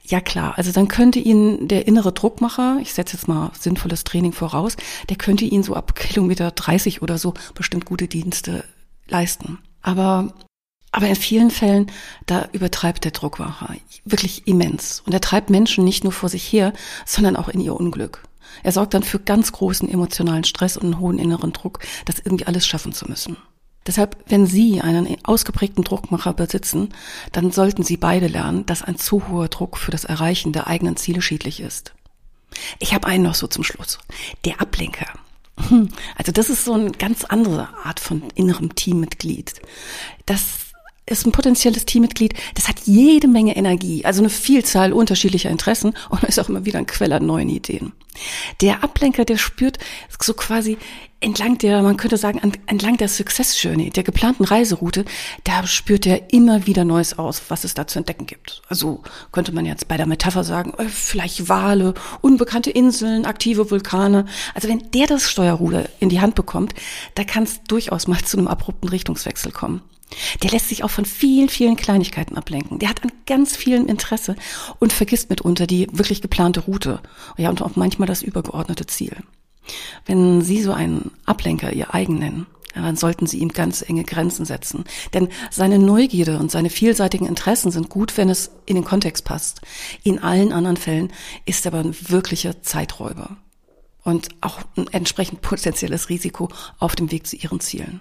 ja 0.02 0.20
klar, 0.20 0.58
also 0.58 0.72
dann 0.72 0.88
könnte 0.88 1.20
Ihnen 1.20 1.68
der 1.68 1.86
innere 1.86 2.12
Druckmacher, 2.12 2.80
ich 2.82 2.92
setze 2.92 3.16
jetzt 3.16 3.28
mal 3.28 3.52
sinnvolles 3.56 4.02
Training 4.02 4.32
voraus, 4.32 4.76
der 5.08 5.16
könnte 5.16 5.44
Ihnen 5.44 5.62
so 5.62 5.76
ab 5.76 5.94
Kilometer 5.94 6.50
30 6.50 7.02
oder 7.02 7.18
so 7.18 7.34
bestimmt 7.54 7.84
gute 7.84 8.08
Dienste 8.08 8.64
leisten. 9.06 9.58
Aber 9.80 10.34
aber 10.90 11.06
in 11.06 11.14
vielen 11.14 11.52
Fällen, 11.52 11.92
da 12.26 12.48
übertreibt 12.50 13.04
der 13.04 13.12
Druckmacher 13.12 13.76
wirklich 14.04 14.48
immens. 14.48 15.04
Und 15.06 15.12
er 15.12 15.20
treibt 15.20 15.50
Menschen 15.50 15.84
nicht 15.84 16.02
nur 16.02 16.12
vor 16.12 16.30
sich 16.30 16.52
her, 16.52 16.72
sondern 17.06 17.36
auch 17.36 17.48
in 17.48 17.60
ihr 17.60 17.76
Unglück. 17.76 18.24
Er 18.64 18.72
sorgt 18.72 18.94
dann 18.94 19.04
für 19.04 19.20
ganz 19.20 19.52
großen 19.52 19.88
emotionalen 19.88 20.42
Stress 20.42 20.76
und 20.76 20.86
einen 20.86 20.98
hohen 20.98 21.20
inneren 21.20 21.52
Druck, 21.52 21.78
das 22.06 22.18
irgendwie 22.18 22.46
alles 22.46 22.66
schaffen 22.66 22.92
zu 22.92 23.06
müssen. 23.06 23.36
Deshalb, 23.88 24.18
wenn 24.28 24.46
Sie 24.46 24.82
einen 24.82 25.16
ausgeprägten 25.24 25.82
Druckmacher 25.82 26.34
besitzen, 26.34 26.90
dann 27.32 27.50
sollten 27.50 27.82
Sie 27.82 27.96
beide 27.96 28.26
lernen, 28.26 28.66
dass 28.66 28.82
ein 28.82 28.98
zu 28.98 29.28
hoher 29.28 29.48
Druck 29.48 29.78
für 29.78 29.90
das 29.90 30.04
Erreichen 30.04 30.52
der 30.52 30.66
eigenen 30.66 30.98
Ziele 30.98 31.22
schädlich 31.22 31.60
ist. 31.60 31.94
Ich 32.78 32.92
habe 32.92 33.06
einen 33.06 33.24
noch 33.24 33.34
so 33.34 33.46
zum 33.46 33.64
Schluss. 33.64 33.98
Der 34.44 34.60
Ablenker. 34.60 35.06
Hm, 35.68 35.88
also 36.16 36.32
das 36.32 36.50
ist 36.50 36.66
so 36.66 36.74
eine 36.74 36.90
ganz 36.92 37.24
andere 37.24 37.70
Art 37.82 37.98
von 37.98 38.24
innerem 38.34 38.74
Teammitglied. 38.74 39.54
Das 40.26 40.67
ist 41.10 41.26
ein 41.26 41.32
potenzielles 41.32 41.86
Teammitglied, 41.86 42.34
das 42.54 42.68
hat 42.68 42.80
jede 42.84 43.28
Menge 43.28 43.56
Energie, 43.56 44.04
also 44.04 44.20
eine 44.20 44.30
Vielzahl 44.30 44.92
unterschiedlicher 44.92 45.50
Interessen 45.50 45.94
und 46.10 46.24
ist 46.24 46.38
auch 46.38 46.48
immer 46.48 46.64
wieder 46.64 46.78
ein 46.78 46.86
Quell 46.86 47.12
an 47.12 47.26
neuen 47.26 47.48
Ideen. 47.48 47.92
Der 48.60 48.82
Ablenker, 48.82 49.24
der 49.24 49.36
spürt 49.36 49.78
so 50.20 50.34
quasi 50.34 50.76
entlang 51.20 51.58
der, 51.58 51.82
man 51.82 51.96
könnte 51.96 52.16
sagen, 52.16 52.40
entlang 52.66 52.96
der 52.96 53.08
Success 53.08 53.60
Journey, 53.60 53.90
der 53.90 54.04
geplanten 54.04 54.44
Reiseroute, 54.44 55.04
da 55.44 55.66
spürt 55.66 56.06
er 56.06 56.32
immer 56.32 56.66
wieder 56.66 56.84
Neues 56.84 57.18
aus, 57.18 57.42
was 57.48 57.64
es 57.64 57.74
da 57.74 57.86
zu 57.86 57.98
entdecken 57.98 58.26
gibt. 58.26 58.62
Also 58.68 59.02
könnte 59.32 59.52
man 59.52 59.66
jetzt 59.66 59.88
bei 59.88 59.96
der 59.96 60.06
Metapher 60.06 60.44
sagen, 60.44 60.74
äh, 60.78 60.88
vielleicht 60.88 61.48
Wale, 61.48 61.94
unbekannte 62.20 62.70
Inseln, 62.70 63.24
aktive 63.24 63.70
Vulkane. 63.70 64.26
Also 64.54 64.68
wenn 64.68 64.90
der 64.92 65.06
das 65.06 65.28
Steuerruder 65.28 65.88
in 65.98 66.08
die 66.08 66.20
Hand 66.20 66.34
bekommt, 66.34 66.74
da 67.14 67.24
kann 67.24 67.42
es 67.42 67.62
durchaus 67.64 68.06
mal 68.06 68.22
zu 68.22 68.38
einem 68.38 68.48
abrupten 68.48 68.88
Richtungswechsel 68.88 69.50
kommen. 69.50 69.82
Der 70.42 70.50
lässt 70.50 70.68
sich 70.68 70.84
auch 70.84 70.90
von 70.90 71.04
vielen, 71.04 71.48
vielen 71.48 71.76
Kleinigkeiten 71.76 72.36
ablenken. 72.36 72.78
Der 72.78 72.88
hat 72.88 73.02
an 73.02 73.12
ganz 73.26 73.56
vielen 73.56 73.88
Interesse 73.88 74.36
und 74.78 74.92
vergisst 74.92 75.30
mitunter 75.30 75.66
die 75.66 75.88
wirklich 75.92 76.22
geplante 76.22 76.60
Route. 76.60 77.00
Ja, 77.36 77.50
und 77.50 77.62
auch 77.62 77.76
manchmal 77.76 78.08
das 78.08 78.22
übergeordnete 78.22 78.86
Ziel. 78.86 79.16
Wenn 80.06 80.40
Sie 80.40 80.62
so 80.62 80.72
einen 80.72 81.10
Ablenker 81.26 81.72
Ihr 81.72 81.94
eigen 81.94 82.18
nennen, 82.18 82.46
dann 82.74 82.96
sollten 82.96 83.26
Sie 83.26 83.38
ihm 83.38 83.48
ganz 83.48 83.82
enge 83.82 84.04
Grenzen 84.04 84.44
setzen. 84.44 84.84
Denn 85.12 85.28
seine 85.50 85.78
Neugierde 85.78 86.38
und 86.38 86.50
seine 86.50 86.70
vielseitigen 86.70 87.26
Interessen 87.26 87.70
sind 87.70 87.88
gut, 87.88 88.16
wenn 88.16 88.28
es 88.28 88.50
in 88.66 88.76
den 88.76 88.84
Kontext 88.84 89.24
passt. 89.24 89.62
In 90.02 90.18
allen 90.20 90.52
anderen 90.52 90.76
Fällen 90.76 91.12
ist 91.44 91.66
er 91.66 91.72
aber 91.72 91.80
ein 91.80 91.96
wirklicher 92.08 92.62
Zeiträuber. 92.62 93.36
Und 94.04 94.28
auch 94.40 94.60
ein 94.76 94.86
entsprechend 94.92 95.42
potenzielles 95.42 96.08
Risiko 96.08 96.48
auf 96.78 96.96
dem 96.96 97.10
Weg 97.10 97.26
zu 97.26 97.36
Ihren 97.36 97.60
Zielen. 97.60 98.00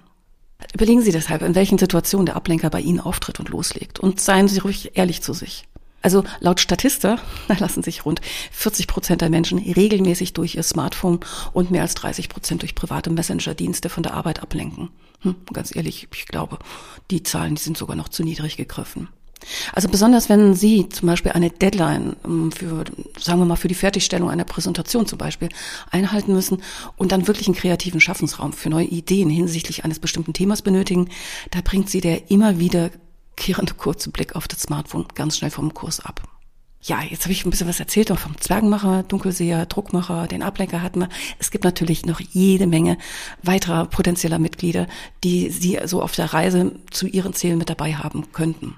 Überlegen 0.74 1.02
Sie 1.02 1.12
deshalb, 1.12 1.42
in 1.42 1.56
welchen 1.56 1.78
Situationen 1.78 2.26
der 2.26 2.36
Ablenker 2.36 2.70
bei 2.70 2.82
Ihnen 2.82 3.00
auftritt 3.00 3.40
und 3.40 3.50
loslegt. 3.50 4.00
Und 4.00 4.20
seien 4.20 4.48
Sie 4.48 4.60
ruhig 4.60 4.92
ehrlich 4.96 5.22
zu 5.22 5.34
sich. 5.34 5.66
Also 6.02 6.24
laut 6.40 6.60
Statista 6.60 7.20
lassen 7.60 7.84
sich 7.84 8.06
rund 8.06 8.22
40 8.52 8.88
Prozent 8.88 9.22
der 9.22 9.30
Menschen 9.30 9.58
regelmäßig 9.58 10.34
durch 10.34 10.56
ihr 10.56 10.64
Smartphone 10.64 11.20
und 11.54 11.72
mehr 11.72 11.82
als 11.82 11.96
30 11.96 12.30
Prozent 12.30 12.62
durch 12.62 12.76
private 12.76 13.10
Messenger-Dienste 13.10 13.90
von 13.90 14.04
der 14.04 14.14
Arbeit 14.14 14.42
ablenken. 14.42 14.90
Hm, 15.22 15.36
ganz 15.52 15.76
ehrlich, 15.76 16.08
ich 16.14 16.26
glaube, 16.28 16.60
die 17.12 17.24
Zahlen, 17.24 17.56
die 17.56 17.62
sind 17.62 17.78
sogar 17.78 17.96
noch 17.96 18.10
zu 18.10 18.24
niedrig 18.24 18.58
gegriffen. 18.58 19.10
Also 19.74 19.90
besonders 19.90 20.30
wenn 20.30 20.54
Sie 20.54 20.90
zum 20.90 21.08
Beispiel 21.08 21.32
eine 21.32 21.50
Deadline 21.50 22.16
ähm, 22.26 22.52
für, 22.52 22.84
sagen 23.20 23.40
wir 23.40 23.46
mal, 23.46 23.56
für 23.56 23.68
die 23.68 23.76
Fertigstellung 23.76 24.30
einer 24.30 24.44
Präsentation 24.44 25.06
zum 25.06 25.18
Beispiel 25.18 25.50
einhalten 25.92 26.34
müssen 26.34 26.62
und 26.96 27.12
dann 27.12 27.28
wirklich 27.28 27.48
einen 27.48 27.56
kreativen 27.56 28.02
Schaffensraum 28.02 28.54
für 28.54 28.70
neue 28.70 28.86
Ideen 28.86 29.30
hinsichtlich 29.30 29.84
eines 29.86 30.00
bestimmten 30.00 30.34
Themas 30.34 30.62
benötigen, 30.62 31.10
da 31.52 31.62
bringt 31.64 31.90
Sie 31.90 32.02
der 32.02 32.30
immer 32.32 32.60
wiederkehrende 32.60 33.74
kurze 33.74 34.10
Blick 34.10 34.36
auf 34.36 34.48
das 34.48 34.62
Smartphone 34.62 35.06
ganz 35.16 35.38
schnell 35.38 35.52
vom 35.52 35.74
Kurs 35.74 36.00
ab. 36.00 36.22
Ja, 36.82 37.02
jetzt 37.02 37.24
habe 37.24 37.34
ich 37.34 37.44
ein 37.44 37.50
bisschen 37.50 37.68
was 37.68 37.80
erzählt 37.80 38.12
auch 38.12 38.20
vom 38.20 38.40
Zwergenmacher, 38.40 39.04
Dunkelseher, 39.04 39.66
Druckmacher, 39.66 40.28
den 40.28 40.44
Ablenker 40.44 40.82
hatten 40.82 41.02
wir. 41.02 41.10
Es 41.40 41.52
gibt 41.52 41.64
natürlich 41.64 42.06
noch 42.06 42.20
jede 42.20 42.68
Menge 42.68 42.98
weiterer 43.44 43.86
potenzieller 43.86 44.40
Mitglieder, 44.40 44.88
die 45.24 45.50
Sie 45.50 45.80
so 45.86 46.02
auf 46.02 46.16
der 46.16 46.34
Reise 46.34 46.74
zu 46.92 47.08
Ihren 47.08 47.34
Zielen 47.34 47.58
mit 47.58 47.70
dabei 47.70 47.96
haben 47.96 48.32
könnten. 48.32 48.78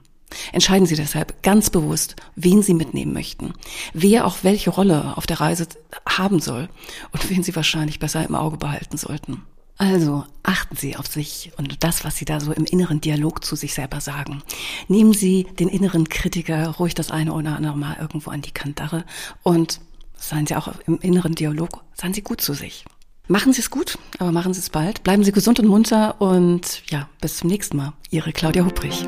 Entscheiden 0.52 0.86
Sie 0.86 0.96
deshalb 0.96 1.42
ganz 1.44 1.70
bewusst, 1.70 2.16
wen 2.36 2.62
Sie 2.62 2.74
mitnehmen 2.74 3.14
möchten, 3.14 3.54
wer 3.94 4.26
auch 4.26 4.38
welche 4.44 4.70
Rolle 4.70 5.18
auf 5.18 5.28
der 5.28 5.40
Reise 5.40 5.68
haben 6.08 6.40
soll 6.40 6.70
und 7.12 7.30
wen 7.30 7.44
Sie 7.44 7.56
wahrscheinlich 7.56 8.00
besser 8.00 8.26
im 8.26 8.36
Auge 8.36 8.58
behalten 8.58 8.98
sollten. 8.98 9.44
Also 9.80 10.26
achten 10.44 10.76
Sie 10.76 10.98
auf 10.98 11.08
sich 11.08 11.52
und 11.58 11.84
das, 11.84 12.04
was 12.04 12.18
Sie 12.18 12.26
da 12.26 12.42
so 12.42 12.52
im 12.52 12.66
inneren 12.66 13.00
Dialog 13.00 13.46
zu 13.46 13.56
sich 13.56 13.74
selber 13.74 14.02
sagen. 14.02 14.44
Nehmen 14.90 15.14
Sie 15.14 15.46
den 15.58 15.70
inneren 15.70 16.10
Kritiker 16.10 16.68
ruhig 16.72 16.96
das 16.96 17.12
eine 17.12 17.32
oder 17.32 17.56
andere 17.56 17.78
Mal 17.78 17.96
irgendwo 17.98 18.30
an 18.30 18.42
die 18.42 18.52
Kandare 18.52 19.06
und 19.42 19.80
seien 20.18 20.46
Sie 20.46 20.58
auch 20.58 20.68
im 20.86 21.00
inneren 21.00 21.34
Dialog, 21.34 21.82
seien 21.94 22.14
Sie 22.14 22.22
gut 22.22 22.42
zu 22.42 22.54
sich. 22.54 22.84
Machen 23.30 23.54
Sie 23.54 23.62
es 23.62 23.70
gut, 23.70 23.98
aber 24.18 24.34
machen 24.34 24.54
Sie 24.54 24.60
es 24.60 24.70
bald. 24.70 25.04
Bleiben 25.04 25.24
Sie 25.24 25.32
gesund 25.32 25.60
und 25.60 25.68
munter 25.68 26.20
und 26.20 26.84
ja, 26.90 27.08
bis 27.22 27.38
zum 27.38 27.50
nächsten 27.50 27.78
Mal. 27.78 27.94
Ihre 28.10 28.34
Claudia 28.34 28.66
Hubrich. 28.66 29.08